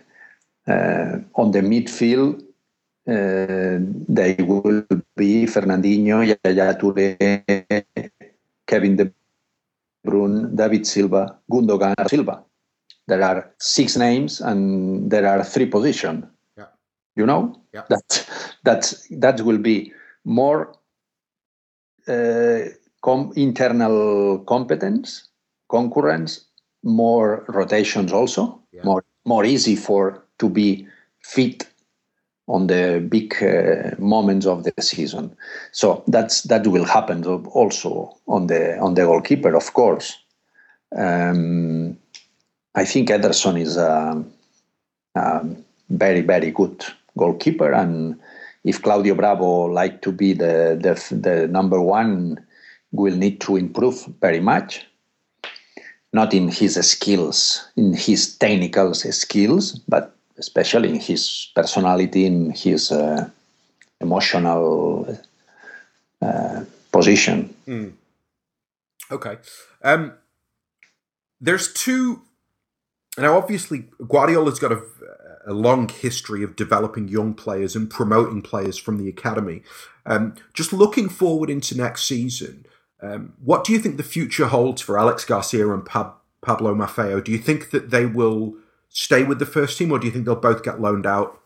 [0.67, 2.41] uh, on the midfield,
[3.07, 7.17] uh, they will be Fernandinho, Yaya Touré,
[8.67, 9.11] Kevin De
[10.05, 12.43] Bruyne, David Silva, Gundogan, Silva.
[13.07, 16.25] There are six names and there are three positions.
[16.55, 16.65] Yeah.
[17.15, 17.83] You know yeah.
[17.89, 18.25] that
[18.63, 19.91] that that will be
[20.23, 20.71] more
[22.07, 22.69] uh,
[23.01, 25.27] com- internal competence,
[25.69, 26.45] concurrence,
[26.83, 28.83] more rotations also, yeah.
[28.83, 30.87] more more easy for to be
[31.21, 31.67] fit
[32.49, 35.35] on the big uh, moments of the season.
[35.71, 40.17] So that's that will happen also on the on the goalkeeper, of course.
[40.97, 41.97] Um,
[42.73, 44.23] I think Ederson is a,
[45.15, 45.45] a,
[45.89, 46.83] very very good
[47.17, 48.19] goalkeeper, and
[48.63, 52.43] if Claudio Bravo like to be the the, the number one,
[52.91, 54.85] will need to improve very much.
[56.11, 62.91] Not in his skills, in his technical skills, but especially in his personality, in his
[62.91, 63.29] uh,
[64.01, 65.19] emotional
[66.21, 67.53] uh, position.
[67.67, 67.93] Mm.
[69.11, 69.37] Okay.
[69.83, 70.13] Um,
[71.39, 72.21] there's two.
[73.17, 74.81] Now, obviously, Guardiola's got a,
[75.45, 79.61] a, long history of developing young players and promoting players from the academy.
[80.05, 82.65] Um, just looking forward into next season,
[83.01, 87.23] um, what do you think the future holds for Alex Garcia and Pablo Maffeo?
[87.23, 88.55] Do you think that they will
[88.89, 91.39] stay with the first team, or do you think they'll both get loaned out?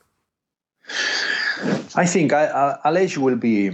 [1.95, 3.71] I think Aleix will be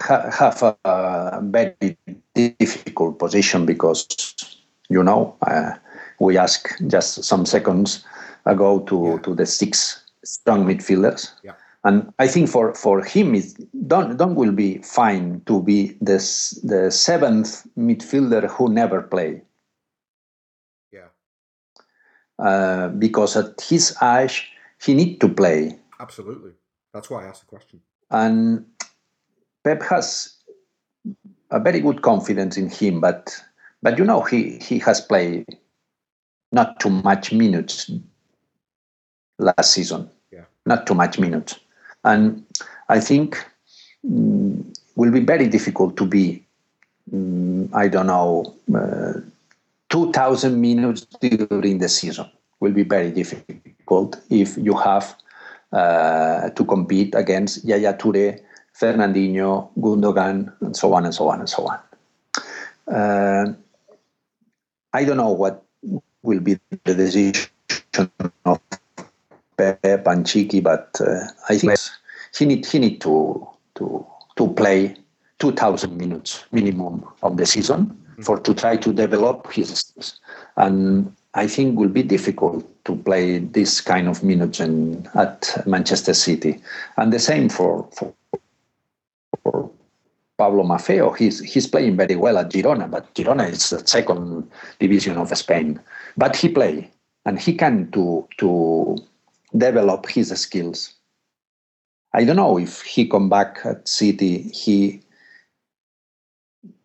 [0.00, 1.96] have a very
[2.34, 4.06] difficult position because
[4.88, 5.72] you know uh,
[6.20, 8.04] we asked just some seconds
[8.46, 9.18] ago to yeah.
[9.22, 11.32] to the six strong midfielders.
[11.42, 11.52] Yeah.
[11.84, 13.54] And I think for, for him, it,
[13.86, 19.42] Don, Don will be fine to be this, the seventh midfielder who never play.
[22.38, 24.48] Uh, because at his age
[24.80, 25.76] he need to play.
[25.98, 26.52] Absolutely,
[26.94, 27.80] that's why I asked the question.
[28.12, 28.64] And
[29.64, 30.36] Pep has
[31.50, 33.36] a very good confidence in him, but
[33.82, 35.46] but you know he he has played
[36.52, 37.90] not too much minutes
[39.40, 40.08] last season.
[40.30, 41.58] Yeah, not too much minutes,
[42.04, 42.44] and
[42.88, 43.36] I think
[44.06, 44.64] mm,
[44.96, 46.44] will be very difficult to be.
[47.12, 48.54] Mm, I don't know.
[48.74, 49.20] Uh,
[49.88, 52.26] 2,000 minutes during the season
[52.60, 55.16] will be very difficult if you have
[55.72, 58.40] uh, to compete against Yaya Toure,
[58.78, 61.78] Fernandinho, Gundogan, and so on and so on and so on.
[62.94, 63.54] Uh,
[64.92, 65.64] I don't know what
[66.22, 67.50] will be the decision
[68.44, 68.60] of
[69.58, 71.78] Pep and Txiki, but uh, I think
[72.36, 74.06] he need he need to to
[74.36, 74.96] to play
[75.40, 80.18] 2,000 minutes minimum of the season for to try to develop his skills.
[80.56, 86.14] And I think will be difficult to play this kind of minutes in, at Manchester
[86.14, 86.60] City.
[86.96, 88.12] And the same for, for,
[89.42, 89.70] for
[90.36, 91.16] Pablo Maffeo.
[91.16, 94.50] He's, he's playing very well at Girona, but Girona is the second
[94.80, 95.80] division of Spain.
[96.16, 96.90] But he play
[97.24, 98.96] and he can to, to
[99.56, 100.94] develop his skills.
[102.14, 105.02] I don't know if he come back at City, he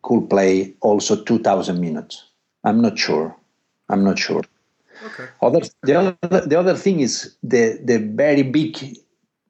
[0.02, 2.24] could play also 2,000 minutes.
[2.62, 3.36] I'm not sure.
[3.88, 4.42] I'm not sure.
[5.04, 5.28] Okay.
[5.42, 8.78] Other, the other the other thing is the the very big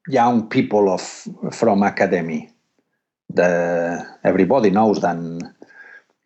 [0.09, 1.03] young people of
[1.53, 2.51] from academy.
[3.29, 5.17] The everybody knows that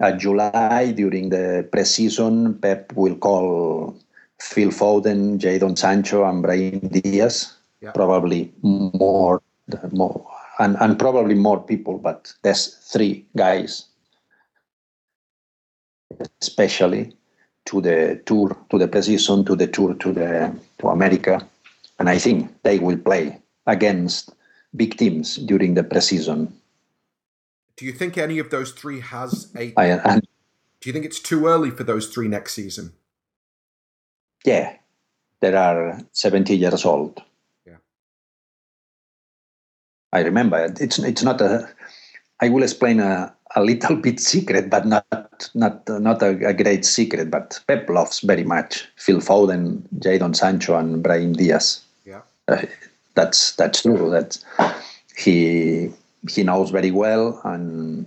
[0.01, 3.99] at uh, July during the preseason, Pep will call
[4.41, 7.55] Phil Foden, Jadon Sancho, and Brahim Diaz.
[7.81, 7.93] Yeah.
[7.93, 9.41] Probably more,
[9.93, 10.27] more,
[10.59, 13.85] and, and probably more people, but there's three guys,
[16.43, 17.15] especially
[17.67, 21.47] to the tour, to the preseason, to the tour to the to America,
[21.99, 24.31] and I think they will play against
[24.75, 26.51] big teams during the preseason.
[27.77, 29.73] Do you think any of those three has a?
[29.77, 30.21] I, I,
[30.81, 32.93] do you think it's too early for those three next season?
[34.49, 34.77] Yeah,
[35.41, 37.21] they are 70 years old.
[37.67, 37.77] Yeah.
[40.11, 41.69] I remember it's it's not a.
[42.41, 46.87] I will explain a, a little bit secret, but not not not a, a, great
[46.87, 47.31] secret.
[47.31, 51.83] But Pep loves very much Phil Foden, Jadon Sancho, and Brahim Diaz.
[52.07, 52.65] Yeah, uh,
[53.15, 54.09] that's that's true.
[54.09, 54.39] That
[55.15, 55.93] he
[56.31, 58.07] he knows very well, and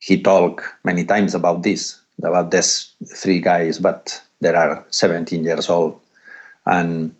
[0.00, 3.78] he talked many times about this about these three guys.
[3.78, 5.98] But they are 17 years old,
[6.66, 7.14] and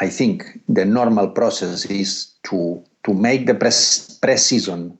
[0.00, 4.98] I think the normal process is to to make the press pre-season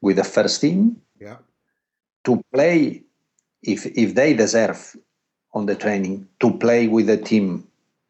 [0.00, 1.00] with the first team.
[1.20, 1.36] Yeah.
[2.24, 3.02] To play,
[3.62, 4.96] if if they deserve
[5.52, 7.66] on the training, to play with the team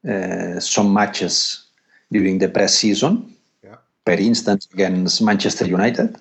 [0.09, 1.65] uh, some matches
[2.11, 3.35] during the pre-season.
[3.63, 3.77] Yeah.
[4.05, 6.17] Per instance, against Manchester United.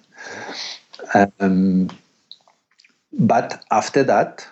[1.40, 1.90] Um,
[3.14, 4.48] but after that,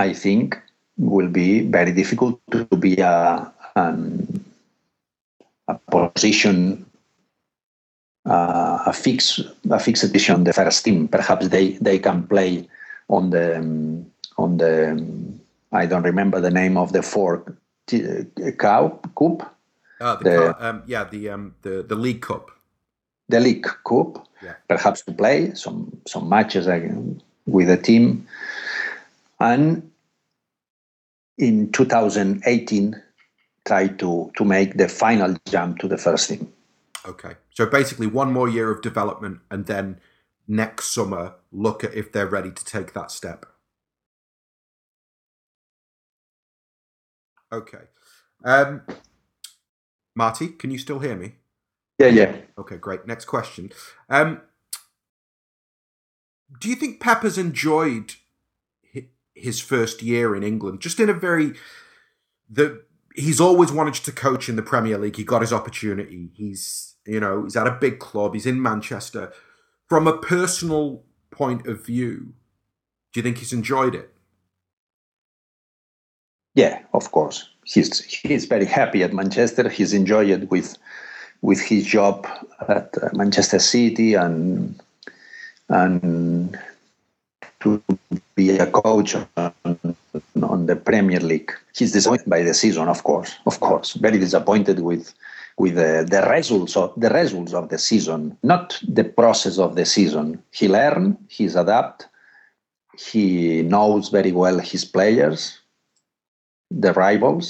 [0.00, 0.56] I think
[0.96, 4.44] will be very difficult to be a, um,
[5.68, 6.86] a position
[8.26, 9.40] uh, a fixed
[9.70, 11.08] a fixed edition on the first team.
[11.08, 12.68] Perhaps they they can play
[13.08, 15.40] on the um, on the um,
[15.72, 18.24] I don't remember the name of the four t-
[18.58, 19.56] cow cup.
[20.00, 22.50] Uh, the, the um, yeah the um the the league cup.
[23.28, 24.26] The league cup.
[24.42, 24.54] Yeah.
[24.68, 28.26] Perhaps to play some some matches again with the team,
[29.40, 29.89] and
[31.40, 33.02] in 2018
[33.66, 36.52] try to to make the final jump to the first team.
[37.06, 37.34] Okay.
[37.50, 40.00] So basically, one more year of development, and then
[40.46, 43.46] next summer, look at if they're ready to take that step.
[47.52, 47.84] Okay.
[48.44, 48.82] Um,
[50.14, 51.34] Marty, can you still hear me?
[51.98, 52.36] Yeah, yeah.
[52.58, 53.06] Okay, great.
[53.06, 53.72] Next question.
[54.08, 54.40] Um,
[56.60, 58.14] do you think Pepper's enjoyed
[59.40, 60.80] his first year in England?
[60.80, 61.54] Just in a very
[62.48, 62.82] the
[63.14, 65.16] he's always wanted to coach in the Premier League.
[65.16, 66.30] He got his opportunity.
[66.34, 68.34] He's you know, he's at a big club.
[68.34, 69.32] He's in Manchester.
[69.88, 72.34] From a personal point of view,
[73.12, 74.14] do you think he's enjoyed it?
[76.54, 77.48] Yeah, of course.
[77.64, 79.68] He's he's very happy at Manchester.
[79.68, 80.76] He's enjoyed it with
[81.42, 82.26] with his job
[82.68, 84.80] at uh, Manchester City and
[85.68, 86.58] and
[87.60, 87.82] to
[88.40, 89.52] be a coach on,
[90.52, 91.52] on the Premier League.
[91.76, 93.30] He's disappointed by the season, of course.
[93.50, 95.04] Of course, very disappointed with
[95.62, 98.66] with the, the results of the results of the season, not
[98.98, 100.26] the process of the season.
[100.58, 102.08] He learned, he's adapt,
[103.10, 105.60] he knows very well his players,
[106.70, 107.46] the rivals,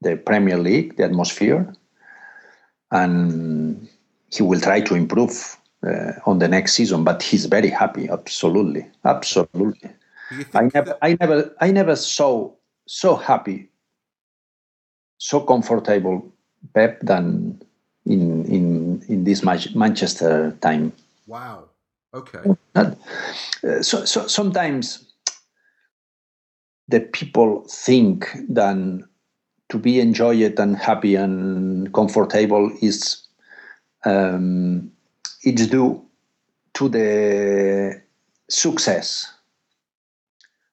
[0.00, 1.62] the Premier League, the atmosphere,
[2.90, 3.88] and
[4.34, 5.36] he will try to improve
[5.86, 7.04] uh, on the next season.
[7.04, 9.90] But he's very happy, absolutely, absolutely.
[10.54, 12.52] I never, that- I never, I never saw
[12.86, 13.70] so happy,
[15.18, 16.32] so comfortable
[16.74, 17.60] Pep than
[18.06, 19.42] in in in this
[19.74, 20.92] Manchester time.
[21.26, 21.68] Wow.
[22.14, 22.40] Okay.
[22.74, 22.94] Uh,
[23.82, 25.12] so, so sometimes
[26.88, 29.04] the people think that
[29.68, 33.26] to be enjoyed and happy and comfortable is
[34.06, 34.90] um,
[35.42, 36.02] it's due
[36.74, 38.00] to the
[38.48, 39.37] success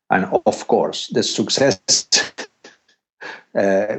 [0.10, 2.08] and of course the success
[3.56, 3.98] uh,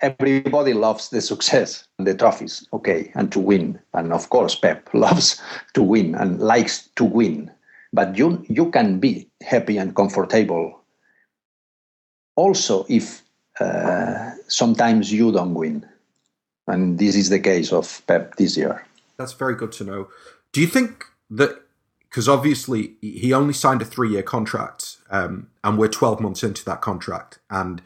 [0.00, 3.78] everybody loves the success and the trophies, okay, and to win.
[3.94, 5.40] And of course, Pep loves
[5.74, 7.50] to win and likes to win.
[7.92, 10.80] But you you can be happy and comfortable
[12.34, 13.22] also if
[13.60, 15.86] uh, sometimes you don't win.
[16.66, 18.84] And this is the case of Pep this year.
[19.16, 20.08] That's very good to know.
[20.52, 21.62] Do you think that
[22.08, 26.80] because obviously he only signed a three-year contract, um, and we're twelve months into that
[26.80, 27.82] contract, and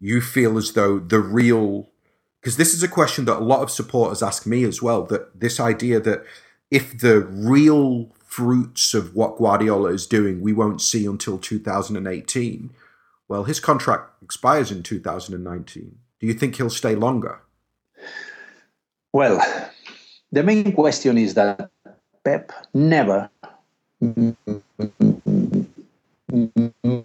[0.00, 1.90] you feel as though the real
[2.40, 5.40] because this is a question that a lot of supporters ask me as well that
[5.40, 6.24] this idea that
[6.70, 12.70] if the real fruits of what Guardiola is doing we won't see until 2018,
[13.28, 15.98] well, his contract expires in 2019.
[16.20, 17.40] Do you think he'll stay longer?
[19.12, 19.40] Well,
[20.32, 21.70] the main question is that
[22.24, 23.30] Pep never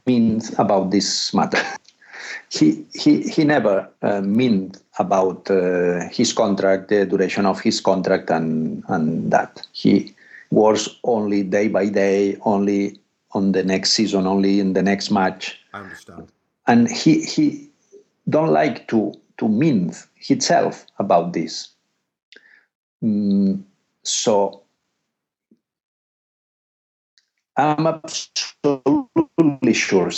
[0.05, 1.61] means about this matter.
[2.49, 8.30] He he he never uh, meant about uh, his contract, the duration of his contract,
[8.30, 10.13] and and that he
[10.51, 12.99] works only day by day, only
[13.32, 15.59] on the next season, only in the next match.
[15.74, 16.32] I understand.
[16.67, 17.70] And he he
[18.30, 21.70] don't like to to mean himself about this.
[23.03, 23.63] Mm,
[24.03, 24.63] so
[27.60, 30.10] I'm absolutely sure,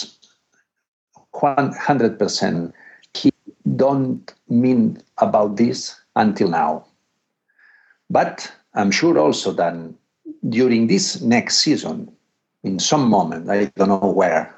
[1.33, 2.73] 100%,
[3.15, 3.31] he
[3.75, 6.85] don't mean about this until now.
[8.11, 9.73] But I'm sure also that
[10.49, 12.11] during this next season,
[12.63, 14.53] in some moment, I don't know where,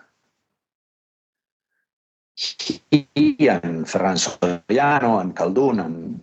[2.35, 2.67] he
[3.47, 6.21] and Ferran Soriano and Khaldoon and,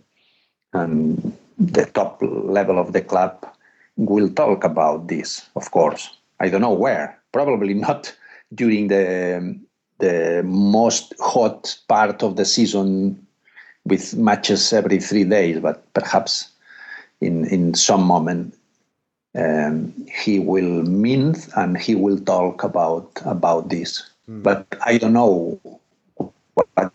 [0.73, 3.47] and the top level of the club
[3.95, 6.20] will talk about this, of course.
[6.41, 7.17] I don't know where.
[7.31, 8.13] Probably not
[8.53, 9.57] during the
[9.99, 13.25] the most hot part of the season
[13.85, 16.49] with matches every three days, but perhaps
[17.21, 18.57] in in some moment
[19.35, 24.09] um, he will mean and he will talk about about this.
[24.27, 24.43] Mm.
[24.43, 25.59] But I don't know
[26.17, 26.91] what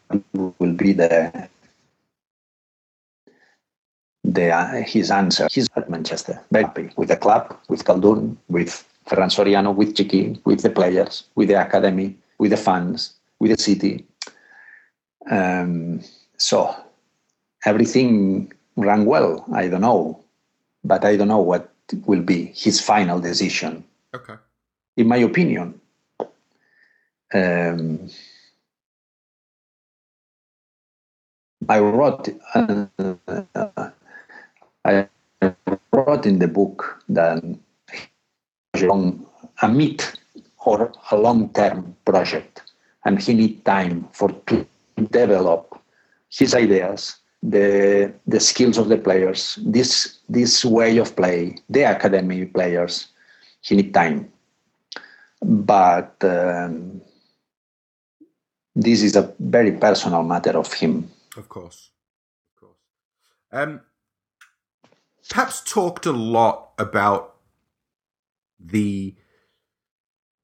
[0.58, 1.48] will be the
[4.24, 5.46] the uh, his answer.
[5.50, 10.40] He's at Manchester, very happy with the club, with Khaldoon, with Ferran Soriano, with Txiki,
[10.44, 14.04] with the players, with the academy, with the fans, with the city.
[15.30, 16.02] Um,
[16.36, 16.74] so
[17.64, 19.44] everything ran well.
[19.52, 20.22] I don't know,
[20.84, 21.72] but I don't know what
[22.04, 23.84] will be his final decision.
[24.14, 24.34] Okay.
[24.96, 25.80] In my opinion,
[27.32, 28.08] um,
[31.68, 32.28] I wrote.
[32.54, 32.86] Uh,
[34.84, 35.08] I
[35.92, 37.42] wrote in the book that
[38.82, 39.26] long,
[39.62, 40.04] a mid
[40.64, 42.62] or a long-term project,
[43.04, 44.66] and he need time for to
[45.10, 45.80] develop
[46.28, 52.44] his ideas, the the skills of the players, this this way of play, the academy
[52.44, 53.08] players.
[53.60, 54.30] He need time,
[55.42, 57.00] but um,
[58.74, 61.10] this is a very personal matter of him.
[61.36, 61.90] Of course,
[62.50, 62.78] of course.
[63.50, 63.80] Um,
[65.28, 67.35] perhaps talked a lot about
[68.58, 69.14] the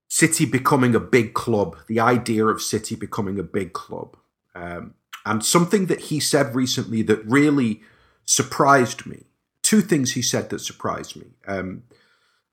[0.09, 4.17] City becoming a big club, the idea of City becoming a big club.
[4.55, 4.95] Um,
[5.25, 7.81] and something that he said recently that really
[8.25, 9.25] surprised me.
[9.63, 11.29] Two things he said that surprised me.
[11.47, 11.85] Um,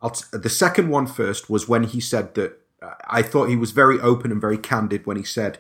[0.02, 3.72] t- the second one first was when he said that uh, I thought he was
[3.72, 5.58] very open and very candid when he said,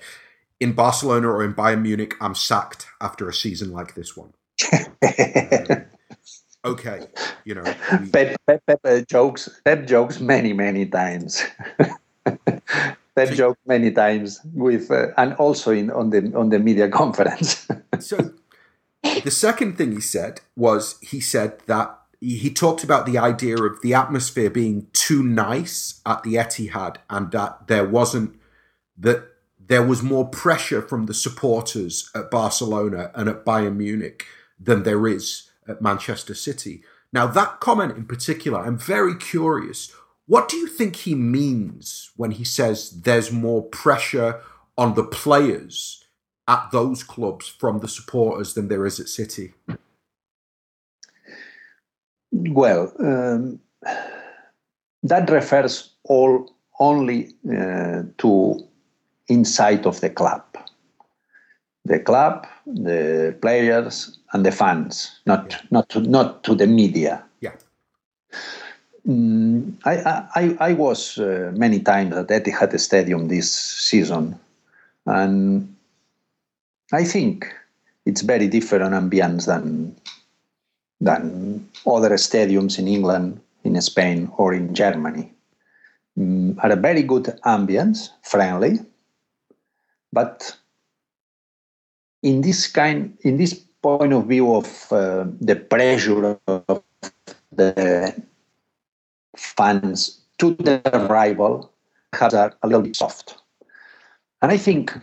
[0.60, 4.34] in Barcelona or in Bayern Munich, I'm sacked after a season like this one.
[4.74, 5.86] um,
[6.66, 7.08] okay,
[7.46, 7.64] you know.
[8.00, 9.50] We, Pep, Pep, Pep uh, jokes.
[9.66, 11.44] Pep jokes many, many times.
[12.26, 17.68] Pep joked many times with, uh, and also in on the on the media conference.
[18.00, 18.34] so,
[19.24, 23.58] the second thing he said was he said that he, he talked about the idea
[23.58, 28.40] of the atmosphere being too nice at the Etihad, and that there wasn't
[28.98, 29.24] that
[29.60, 34.26] there was more pressure from the supporters at Barcelona and at Bayern Munich
[34.60, 36.84] than there is at Manchester City.
[37.14, 39.94] Now, that comment in particular, I'm very curious.
[40.26, 44.42] What do you think he means when he says there's more pressure
[44.78, 46.04] on the players
[46.48, 49.54] at those clubs from the supporters than there is at City?
[52.32, 53.60] Well, um,
[55.04, 58.68] that refers all only uh, to
[59.28, 60.44] inside of the club
[61.90, 65.58] the club, the players, and the fans, not yeah.
[65.72, 67.24] not to not to the media.
[67.42, 67.56] Yeah.
[69.08, 69.96] Mm, I,
[70.36, 74.40] I I was uh, many times at Etihad Stadium this season,
[75.08, 75.76] and
[76.94, 77.52] I think
[78.06, 79.96] it's very different ambience than
[81.02, 85.34] than other stadiums in England, in Spain, or in Germany.
[86.20, 88.78] Mm, are a very good ambience, friendly,
[90.14, 90.56] but
[92.24, 96.84] in this kind, in this point of view of uh, the pressure of
[97.52, 98.14] the
[99.36, 101.72] fans to the rival,
[102.14, 103.38] has a, a little bit soft.
[104.42, 104.94] And I think,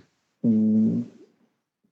[0.44, 1.04] mm,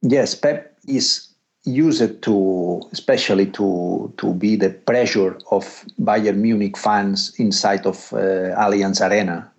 [0.02, 5.64] yes, Pep is used to especially to to be the pressure of
[5.98, 9.50] Bayern Munich fans inside of uh, Allianz Arena,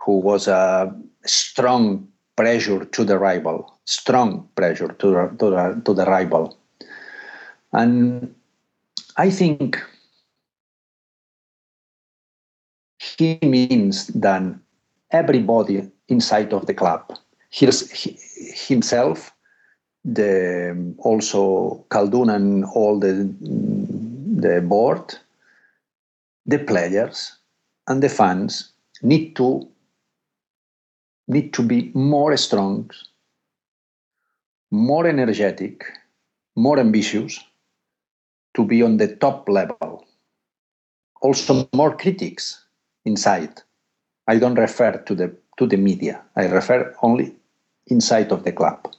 [0.00, 2.06] who was a strong
[2.36, 6.58] pressure to the rival, strong pressure to the, to the, to the rival,
[7.72, 8.34] and
[9.16, 9.82] I think
[12.98, 14.42] he means that
[15.10, 17.16] everybody inside of the club,
[17.50, 17.90] his,
[18.68, 19.32] himself
[20.06, 23.28] the also Khaldoon and all the
[24.40, 25.14] the board,
[26.46, 27.32] the players
[27.88, 28.72] and the fans
[29.02, 29.66] need to
[31.28, 32.90] need to be more strong,
[34.70, 35.84] more energetic,
[36.54, 37.42] more ambitious
[38.54, 40.04] to be on the top level.
[41.20, 42.64] Also more critics
[43.04, 43.62] inside.
[44.28, 46.22] I don't refer to the to the media.
[46.36, 47.34] I refer only
[47.86, 48.92] inside of the club.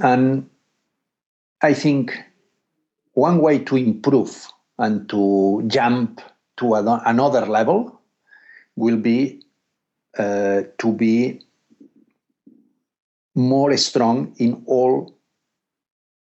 [0.00, 0.48] And
[1.60, 2.18] I think
[3.12, 4.48] one way to improve
[4.78, 6.20] and to jump
[6.56, 8.00] to another level
[8.76, 9.43] will be
[10.18, 11.40] uh, to be
[13.34, 15.14] more strong in all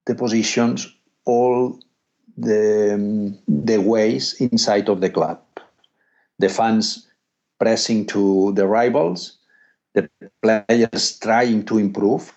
[0.05, 0.87] the positions,
[1.25, 1.79] all
[2.37, 5.39] the, um, the ways inside of the club.
[6.39, 7.07] The fans
[7.59, 9.37] pressing to the rivals,
[9.93, 10.09] the
[10.41, 12.33] players trying to improve,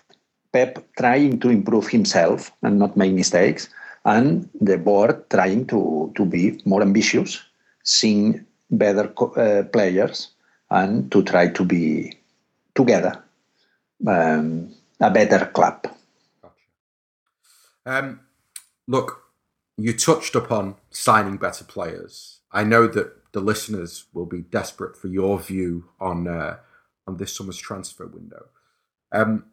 [0.53, 3.69] Pep trying to improve himself and not make mistakes,
[4.05, 7.43] and the board trying to, to be more ambitious,
[7.83, 10.29] seeing better uh, players,
[10.69, 12.17] and to try to be
[12.75, 13.23] together
[14.05, 15.87] um, a better club.
[16.41, 16.53] Gotcha.
[17.85, 18.19] Um,
[18.87, 19.23] look,
[19.77, 22.39] you touched upon signing better players.
[22.51, 26.57] I know that the listeners will be desperate for your view on uh,
[27.05, 28.47] on this summer's transfer window.
[29.11, 29.45] Um,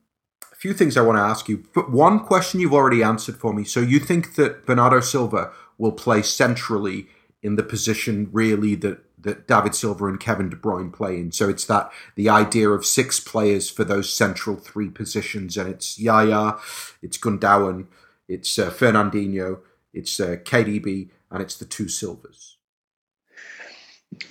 [0.53, 1.65] a few things I want to ask you.
[1.75, 3.65] But one question you've already answered for me.
[3.65, 7.07] So you think that Bernardo Silva will play centrally
[7.43, 11.33] in the position really that that David Silva and Kevin De Bruyne play in.
[11.33, 15.99] So it's that the idea of six players for those central three positions, and it's
[15.99, 16.55] Yaya,
[17.03, 17.87] it's Gundogan,
[18.29, 19.61] it's uh, Fernandinho,
[19.93, 22.57] it's uh, KDB, and it's the two Silvas.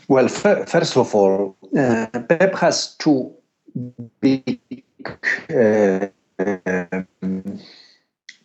[0.07, 3.33] Well, f- first of all, uh, Pep has two
[4.21, 4.59] big
[5.49, 6.07] uh,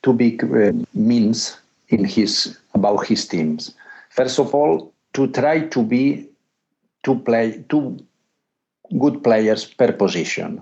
[0.03, 3.75] two big uh, means in his about his teams.
[4.11, 6.29] First of all, to try to be
[7.05, 7.99] to play two
[8.99, 10.61] good players per position.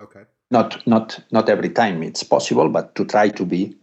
[0.00, 0.22] Okay.
[0.50, 3.76] Not not not every time it's possible, but to try to be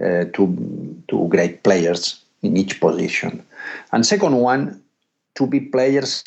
[0.00, 3.44] uh, two two great players in each position.
[3.92, 4.82] And second one,
[5.34, 6.24] to be players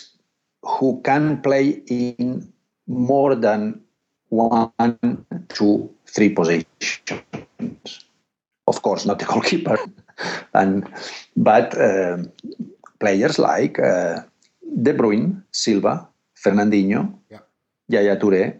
[0.63, 2.51] who can play in
[2.87, 3.81] more than
[4.29, 6.65] one, two, three positions.
[8.67, 9.77] Of course, not the goalkeeper,
[10.53, 10.87] and
[11.35, 12.17] but uh,
[12.99, 14.21] players like uh,
[14.71, 17.39] De Bruyne, Silva, Fernandinho, yeah.
[17.87, 18.59] Yaya Touré,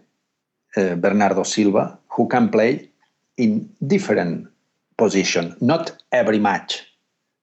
[0.76, 2.88] uh, Bernardo Silva, who can play
[3.36, 4.48] in different
[4.96, 6.86] position, not every match,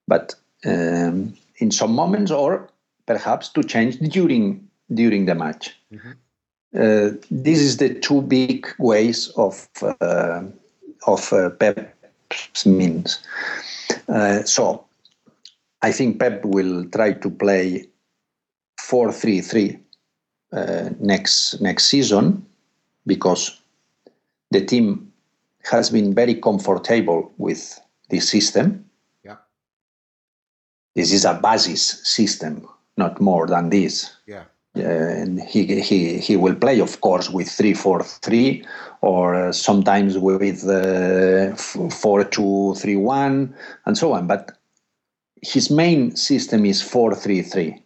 [0.07, 2.69] but um, in some moments, or
[3.05, 5.75] perhaps to change during during the match.
[5.91, 6.11] Mm-hmm.
[6.75, 10.41] Uh, this is the two big ways of uh,
[11.07, 13.19] of uh, Pep's means.
[14.07, 14.85] Uh, so
[15.81, 17.87] I think Pep will try to play
[18.89, 19.79] four three three
[20.51, 22.45] uh, next next season
[23.05, 23.61] because
[24.51, 25.11] the team
[25.71, 27.79] has been very comfortable with
[28.09, 28.85] this system.
[29.23, 29.37] Yeah.
[30.95, 32.67] This is a basis system,
[32.97, 34.11] not more than this.
[34.25, 38.65] Yeah and he, he, he will play, of course, with 3 4 3
[39.01, 44.27] or uh, sometimes with uh, 4 2 3 1 and so on.
[44.27, 44.57] But
[45.41, 47.83] his main system is 4 3 3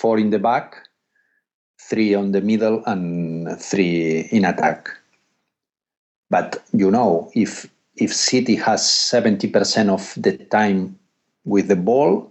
[0.00, 0.86] 4 in the back,
[1.80, 4.88] 3 on the middle, and 3 in attack.
[6.30, 10.98] But you know, if if City has 70% of the time
[11.44, 12.30] with the ball,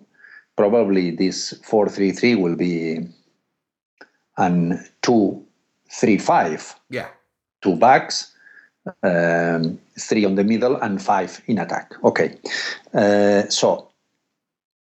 [0.55, 3.07] probably this 4 3 3 will be
[4.38, 5.43] and two,
[5.89, 6.76] three, five.
[6.89, 7.07] Yeah.
[7.61, 8.34] Two backs,
[9.03, 11.93] um, three on the middle, and five in attack.
[12.03, 12.38] Okay.
[12.93, 13.89] Uh, so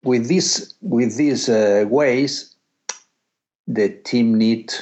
[0.05, 2.50] with this, with these uh, ways,
[3.75, 4.73] the team need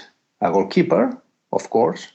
[0.40, 1.20] a goalkeeper,
[1.52, 2.08] of course.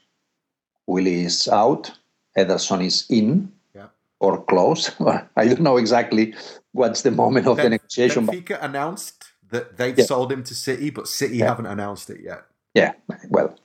[0.88, 1.91] Willy is out.
[2.38, 3.88] Ederson is in yeah.
[4.19, 4.91] or close.
[5.36, 6.34] I don't know exactly
[6.71, 8.28] what's the moment of ben- the negotiation.
[8.28, 8.63] Benfica but...
[8.63, 10.05] announced that they've yeah.
[10.05, 11.45] sold him to City, but City yeah.
[11.45, 12.43] haven't announced it yet.
[12.74, 12.93] Yeah,
[13.30, 13.55] well,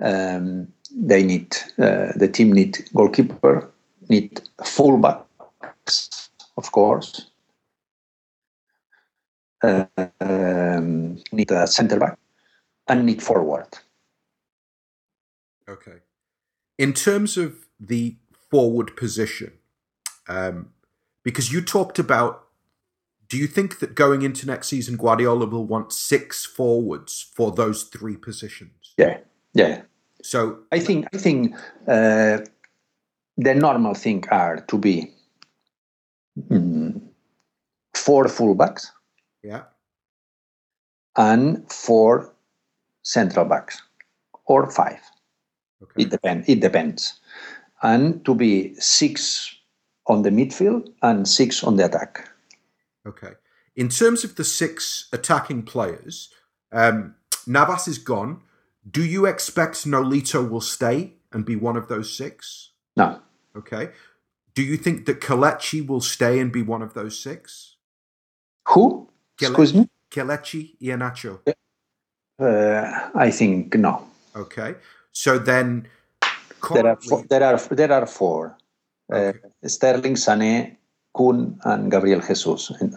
[0.00, 3.68] um, they need uh, the team need goalkeeper.
[4.08, 7.28] need fullbacks, of course.
[9.64, 9.86] Uh,
[10.20, 12.16] um, need a center back
[12.88, 13.78] and need forward.
[15.68, 15.98] Okay.
[16.78, 18.16] In terms of the
[18.50, 19.52] forward position,
[20.28, 20.70] um,
[21.22, 22.46] because you talked about,
[23.28, 27.84] do you think that going into next season, Guardiola will want six forwards for those
[27.84, 28.94] three positions?
[28.96, 29.18] Yeah,
[29.52, 29.82] yeah.
[30.22, 31.54] So I think I think
[31.88, 32.38] uh,
[33.36, 35.12] the normal thing are to be
[36.38, 37.00] mm,
[37.94, 38.86] four fullbacks
[39.42, 39.64] yeah,
[41.16, 42.34] and four
[43.06, 43.80] central backs
[44.46, 45.00] or five.
[45.82, 46.48] okay, It depends.
[46.48, 47.20] It depends,
[47.82, 49.54] and to be six
[50.06, 52.28] on the midfield and six on the attack.
[53.06, 53.34] okay.
[53.76, 56.30] In terms of the six attacking players,
[56.72, 57.14] um,
[57.46, 58.40] Navas is gone.
[58.90, 62.70] Do you expect Nolito will stay and be one of those six?
[62.96, 63.20] No,
[63.54, 63.90] Okay.
[64.54, 67.76] Do you think that Kelechi will stay and be one of those six?
[68.68, 69.10] who?
[69.38, 69.88] Excuse me.
[70.10, 71.40] Kelechi Iheanacho.
[72.38, 74.06] Uh, I think no.
[74.34, 74.74] Okay.
[75.12, 75.88] So then,
[76.74, 78.56] There are four, there are there are four:
[79.12, 79.32] uh,
[79.64, 80.76] Sterling, Sané,
[81.16, 82.70] Kun, and Gabriel Jesus.
[82.80, 82.94] And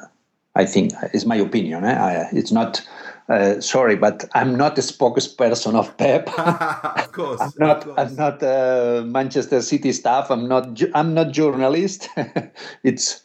[0.55, 1.85] I think it's my opinion.
[1.85, 1.93] Eh?
[1.93, 2.81] I, it's not.
[3.29, 6.27] Uh, sorry, but I'm not a spokesperson of Pep.
[6.39, 7.39] of course.
[7.39, 7.87] I'm not.
[7.87, 10.31] of I'm not uh, Manchester City staff.
[10.31, 10.81] I'm not.
[10.93, 12.09] I'm not journalist.
[12.83, 13.23] it's.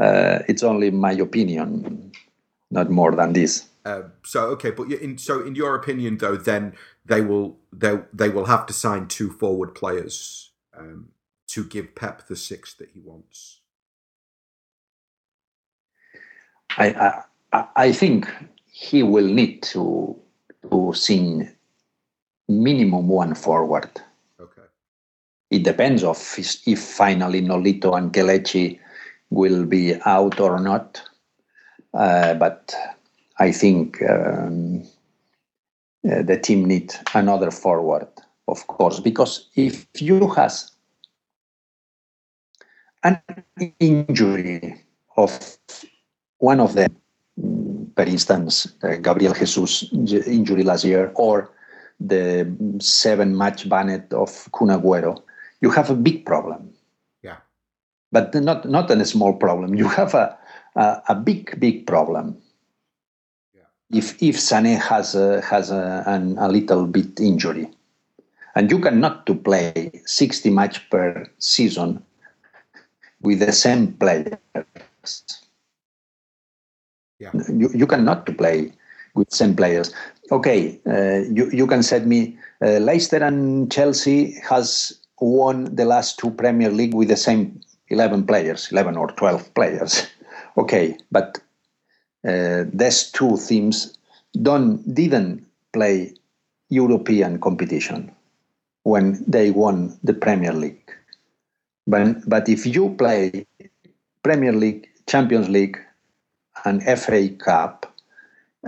[0.00, 2.12] Uh, it's only my opinion,
[2.70, 3.66] not more than this.
[3.86, 6.74] Um, so okay, but in so in your opinion, though, then
[7.04, 11.10] they will they they will have to sign two forward players um,
[11.50, 13.60] to give Pep the six that he wants.
[16.76, 17.22] I,
[17.52, 18.28] I, I think
[18.72, 20.20] he will need to
[20.68, 21.48] to sing
[22.48, 23.88] minimum one forward.
[24.40, 24.66] Okay.
[25.50, 28.80] It depends of if, if finally Nolito and Kelechi
[29.30, 31.00] will be out or not.
[31.94, 32.74] Uh, but
[33.38, 34.82] I think um,
[36.10, 38.08] uh, the team need another forward,
[38.48, 40.72] of course, because if you has
[43.02, 43.20] an
[43.80, 44.80] injury
[45.16, 45.58] of
[46.38, 46.96] one of them,
[47.94, 51.50] for instance, uh, Gabriel Jesus injury last year, or
[52.00, 52.46] the
[52.78, 55.22] seven match ban of Kun Agüero,
[55.60, 56.72] you have a big problem.
[57.22, 57.36] Yeah.
[58.12, 59.74] But not not a small problem.
[59.74, 60.38] You have a
[60.76, 62.36] a, a big big problem.
[63.90, 67.70] If if Sané has a, has a, an, a little bit injury,
[68.54, 72.02] and you cannot to play sixty match per season
[73.22, 74.38] with the same players.
[77.18, 77.30] Yeah.
[77.48, 78.72] You, you cannot to play
[79.14, 79.94] with same players.
[80.30, 86.18] Okay, uh, you, you can set me uh, Leicester and Chelsea has won the last
[86.18, 90.06] two Premier League with the same 11 players, 11 or 12 players.
[90.58, 91.38] okay, but
[92.26, 93.96] uh, these two teams
[94.42, 96.12] don't didn't play
[96.68, 98.10] European competition
[98.82, 100.90] when they won the Premier League.
[101.86, 103.46] But, but if you play
[104.22, 105.78] Premier League, Champions League,
[106.64, 107.92] and FA Cup,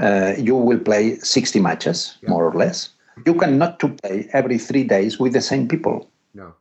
[0.00, 2.30] uh, you will play 60 matches, Yeah.
[2.30, 2.90] more or less.
[3.26, 6.54] You cannot to play every three days with the same people No.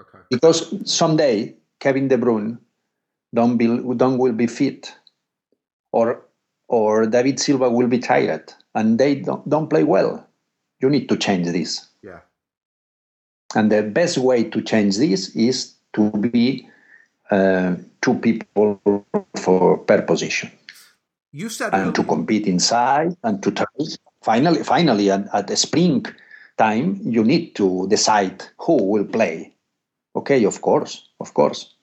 [0.00, 0.20] Okay.
[0.30, 2.56] because someday Kevin De Bruyne
[3.34, 4.94] don't be, don't will be fit,
[5.92, 6.22] or
[6.68, 10.26] or David Silva will be tired, and they don't, don't play well.
[10.80, 11.86] You need to change this.
[12.02, 12.20] Yeah.
[13.54, 16.68] And the best way to change this is to be
[17.30, 18.80] uh, two people
[19.36, 20.50] for per position
[21.32, 23.66] You said and to compete inside and to try.
[24.22, 26.04] Finally, finally, at, at the spring
[26.58, 29.54] time, you need to decide who will play.
[30.16, 31.74] Okay, of course, of course,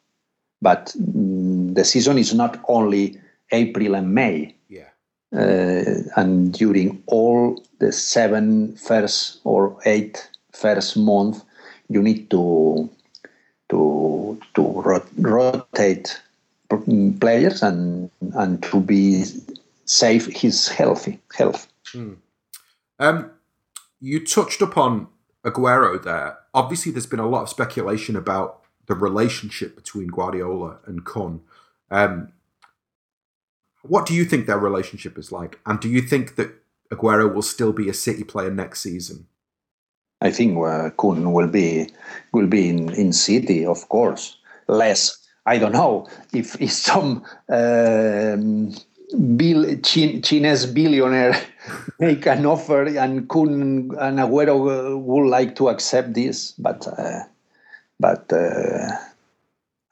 [0.61, 3.19] but mm, the season is not only
[3.53, 4.89] April and May yeah.
[5.33, 11.43] uh, and during all the seven first or eight first month,
[11.87, 12.89] you need to
[13.69, 16.19] to to rot- rotate
[17.19, 19.23] players and and to be
[19.85, 21.67] safe his healthy health.
[22.99, 23.31] Um,
[23.99, 25.07] you touched upon
[25.45, 26.37] Aguero there.
[26.53, 31.41] Obviously, there's been a lot of speculation about the relationship between Guardiola and Kun.
[31.89, 32.33] Um,
[33.83, 35.59] what do you think their relationship is like?
[35.65, 36.51] And do you think that
[36.91, 39.27] Aguero will still be a City player next season?
[40.21, 41.89] I think uh, Kun will be
[42.31, 44.37] will be in, in City, of course.
[44.67, 48.73] Less, I don't know if, if some um,
[49.35, 51.35] bill, Chin, Chinese billionaire
[51.99, 57.23] make an offer and Kun and Agüero uh, would like to accept this, but uh,
[57.99, 58.87] but uh,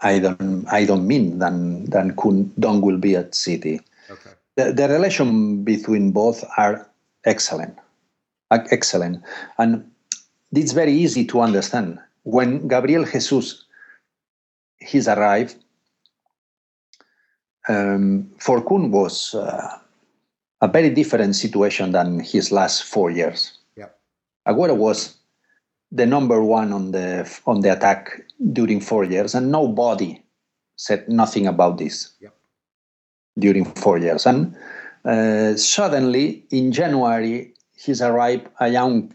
[0.02, 3.82] I don't I don't mean than than Kun Don will be at City.
[4.10, 4.32] Okay.
[4.56, 6.90] The, the relation between both are
[7.26, 7.78] excellent,
[8.52, 9.24] excellent,
[9.58, 9.90] and
[10.54, 12.00] it's very easy to understand.
[12.24, 13.64] When Gabriel Jesus
[14.80, 15.56] he's arrived,
[17.70, 19.78] um, for Kun was uh,
[20.62, 23.58] a very different situation than his last four years.
[23.78, 23.90] Yeah.
[24.48, 25.18] Aguero was
[25.92, 28.22] the number one on the on the attack
[28.54, 30.22] during four years, and nobody
[30.76, 32.34] said nothing about this Yep.
[33.40, 34.26] during four years.
[34.26, 34.56] And
[35.06, 39.12] uh, suddenly, in January, he's arrived a young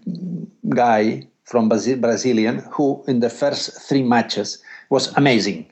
[0.68, 5.66] guy from Brazil, Brazilian who, in the first three matches, was amazing,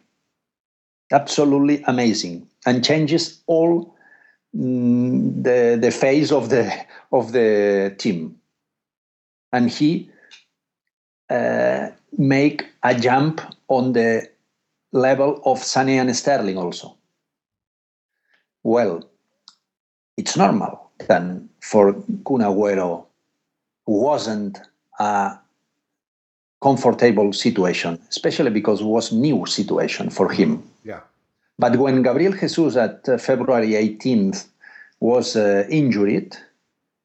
[1.13, 3.95] absolutely amazing, and changes all
[4.57, 6.73] mm, the the face of the
[7.13, 8.37] of the team.
[9.53, 10.11] And he
[11.31, 14.29] uh, make a jump on the
[14.93, 16.97] level of Sané and Sterling also.
[18.63, 19.09] Well,
[20.17, 21.93] it's normal then for
[22.25, 23.07] Kun Agüero
[23.87, 24.61] wasn't
[24.99, 25.39] a
[26.63, 30.63] comfortable situation, especially because it was new situation for him.
[30.85, 31.01] Yeah.
[31.59, 34.47] But when Gabriel Jesus at uh, February 18th
[35.01, 36.37] was uh, injured,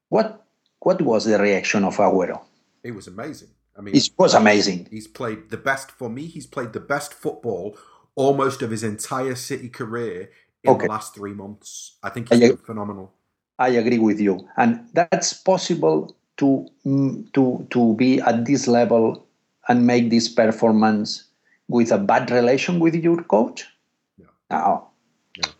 [0.10, 0.46] what
[0.80, 2.40] what was the reaction of Agüero?
[2.84, 3.50] It was amazing.
[3.80, 4.88] I mean, It was amazing.
[4.92, 6.26] he's played the best for me.
[6.26, 7.78] He's played the best football
[8.16, 10.30] almost of his entire City career
[10.64, 10.86] in Okay.
[10.88, 11.98] the last three months.
[12.04, 13.14] I think he's I- phenomenal.
[13.58, 19.28] I agree with you, and that's possible to mm, to to be at this level
[19.68, 21.26] and make this performance
[21.68, 23.68] with a bad relation with your coach.
[24.18, 24.28] No.
[24.50, 24.88] No,
[25.36, 25.52] Yeah.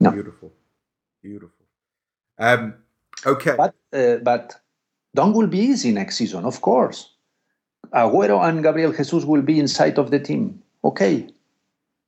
[0.00, 0.10] No.
[0.12, 0.52] Beautiful,
[1.22, 1.66] beautiful.
[2.38, 2.74] Um,
[3.26, 3.54] okay.
[3.56, 4.56] but uh, but
[5.16, 7.08] Don will be easy next season, of course.
[7.94, 10.62] Agüero and Gabriel Jesus will be inside of the team.
[10.84, 11.26] Okay,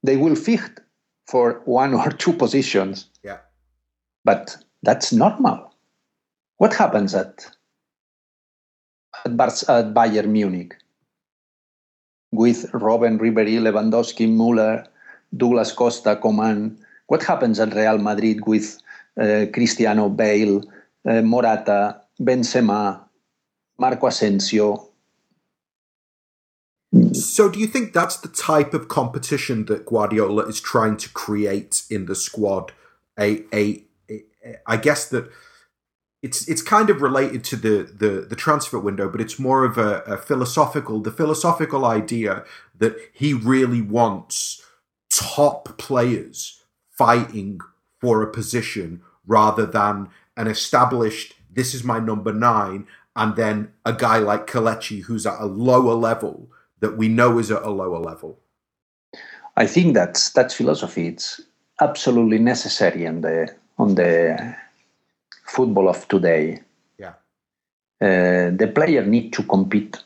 [0.03, 0.79] they will fight
[1.27, 3.39] for one or two positions, Yeah.
[4.25, 5.73] but that's normal.
[6.59, 7.47] What happens at
[9.25, 10.77] at, Bar- at Bayern Munich
[12.31, 14.87] with Robben, Ribery, Lewandowski, Müller,
[15.37, 16.77] Douglas Costa, Coman?
[17.07, 18.79] What happens at Real Madrid with
[19.17, 20.63] uh, Cristiano, Bale,
[21.09, 23.05] uh, Morata, Benzema,
[23.79, 24.89] Marco Asensio?
[27.13, 31.83] So, do you think that's the type of competition that Guardiola is trying to create
[31.91, 32.73] in the squad?
[33.19, 34.23] A, a, a
[34.67, 35.31] I guess that
[36.23, 39.79] it's it's kind of related to the the, the transfer window, but it's more of
[39.79, 42.45] a, a philosophical the philosophical idea
[42.79, 44.63] that he really wants
[45.11, 47.61] top players fighting
[48.01, 52.87] for a position rather than an established this is my number nine
[53.17, 56.49] and then a guy like Kelechi who's at a lower level
[56.81, 58.39] that we know is at a lower level.
[59.57, 61.09] I think that's that philosophy.
[61.09, 61.41] It's
[61.81, 64.55] absolutely necessary on the on the
[65.47, 66.61] football of today.
[66.99, 67.15] Yeah.
[68.01, 69.97] Uh, the player need to compete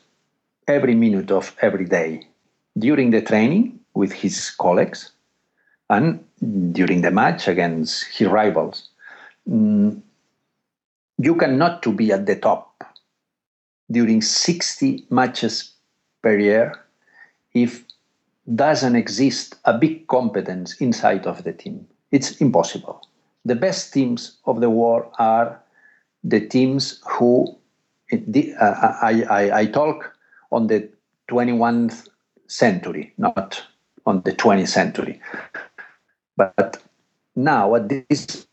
[0.67, 2.27] every minute of every day
[2.77, 5.11] during the training with his colleagues
[5.89, 6.23] and
[6.73, 8.89] during the match against his rivals.
[9.47, 10.01] Mm,
[11.17, 12.83] you cannot to be at the top
[13.91, 15.73] during 60 matches
[16.21, 16.73] per year
[17.53, 17.83] if
[18.55, 21.87] doesn't exist a big competence inside of the team.
[22.11, 23.01] It's impossible.
[23.45, 25.61] The best teams of the world are
[26.23, 27.57] the teams who
[28.11, 30.15] uh, I, I, I talk
[30.51, 30.89] on the
[31.29, 32.09] 21st
[32.47, 33.63] century, not
[34.05, 35.19] on the 20th century.
[36.37, 36.81] But
[37.35, 38.45] now at this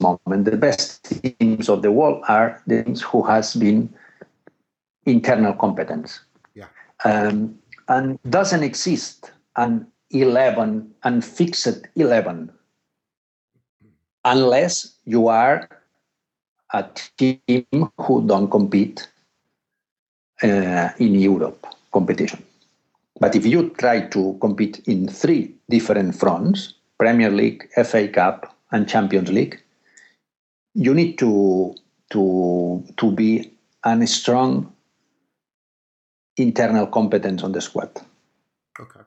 [0.00, 1.04] moment, the best
[1.38, 3.92] teams of the world are the teams who has been
[5.06, 6.20] internal competence.
[6.54, 6.66] Yeah.
[7.04, 7.58] Um,
[7.88, 12.50] and doesn't exist an 11 and fixed 11
[14.24, 15.68] unless you are
[16.72, 16.84] a
[17.18, 19.08] team who don't compete
[20.42, 22.42] uh, in Europe competition.
[23.20, 28.88] But if you try to compete in three different fronts, Premier League, FA Cup, and
[28.88, 29.60] Champions League,
[30.74, 31.74] you need to
[32.10, 33.52] to to be
[33.84, 34.72] a strong
[36.36, 37.90] internal competence on the squad.
[38.78, 39.00] Okay.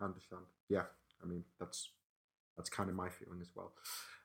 [0.00, 0.42] I understand.
[0.68, 0.82] Yeah.
[1.22, 1.90] I mean, that's
[2.56, 3.72] that's kind of my feeling as well.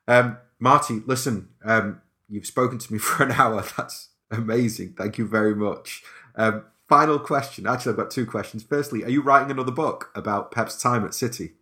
[0.08, 3.64] Um, Marty, listen, um, you've spoken to me for an hour.
[3.76, 4.94] That's amazing.
[4.96, 6.02] Thank you very much.
[6.34, 7.66] Um, final question.
[7.66, 8.62] Actually, I've got two questions.
[8.62, 11.52] Firstly, are you writing another book about Pep's time at City?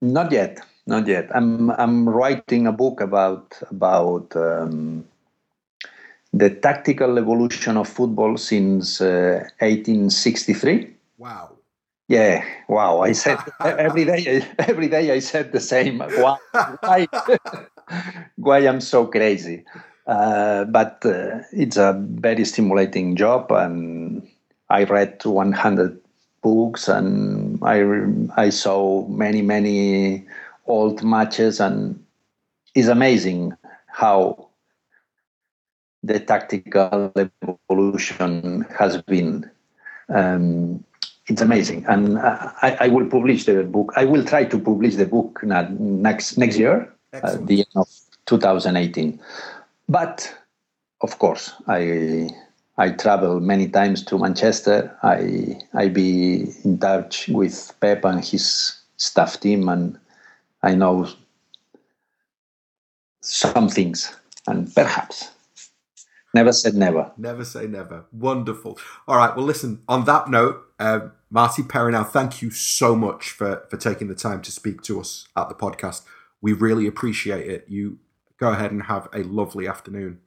[0.00, 1.28] Not yet, not yet.
[1.34, 5.04] I'm I'm writing a book about about um,
[6.32, 10.88] the tactical evolution of football since uh, 1863.
[11.18, 11.52] Wow.
[12.08, 13.00] Yeah, wow!
[13.00, 14.42] I said every day.
[14.58, 16.00] Every day I said the same.
[16.00, 16.38] Why?
[16.80, 17.06] Why,
[18.36, 19.64] why I'm so crazy?
[20.06, 24.26] Uh, but uh, it's a very stimulating job, and
[24.70, 26.00] I read 100
[26.40, 27.84] books, and I
[28.40, 30.24] I saw many many
[30.68, 32.02] old matches, and
[32.74, 33.56] it's amazing
[33.86, 34.48] how
[36.02, 37.12] the tactical
[37.68, 39.50] evolution has been.
[40.08, 40.84] Um,
[41.26, 43.92] it's amazing, and I, I, will publish the book.
[43.96, 47.88] I will try to publish the book next next year, at the end of
[48.24, 49.20] 2018.
[49.90, 50.34] But
[51.02, 52.30] of course, I
[52.78, 54.96] I travel many times to Manchester.
[55.02, 59.98] I I be in touch with Pep and his staff team, and
[60.62, 61.08] I know
[63.20, 64.14] some things,
[64.46, 65.30] and perhaps
[66.34, 67.12] never said never.
[67.16, 68.04] Never say never.
[68.12, 68.78] Wonderful.
[69.06, 69.34] All right.
[69.36, 69.82] Well, listen.
[69.88, 71.00] On that note, uh,
[71.32, 75.28] Martí Perarnau, thank you so much for for taking the time to speak to us
[75.36, 76.02] at the podcast.
[76.40, 77.66] We really appreciate it.
[77.68, 77.98] You
[78.38, 80.20] go ahead and have a lovely afternoon.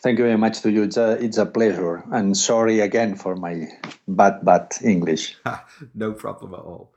[0.00, 0.82] Thank you very much to you.
[0.82, 2.04] It's a, it's a pleasure.
[2.12, 3.66] And sorry again for my
[4.06, 5.36] bad, bad English.
[5.94, 6.93] no problem at all.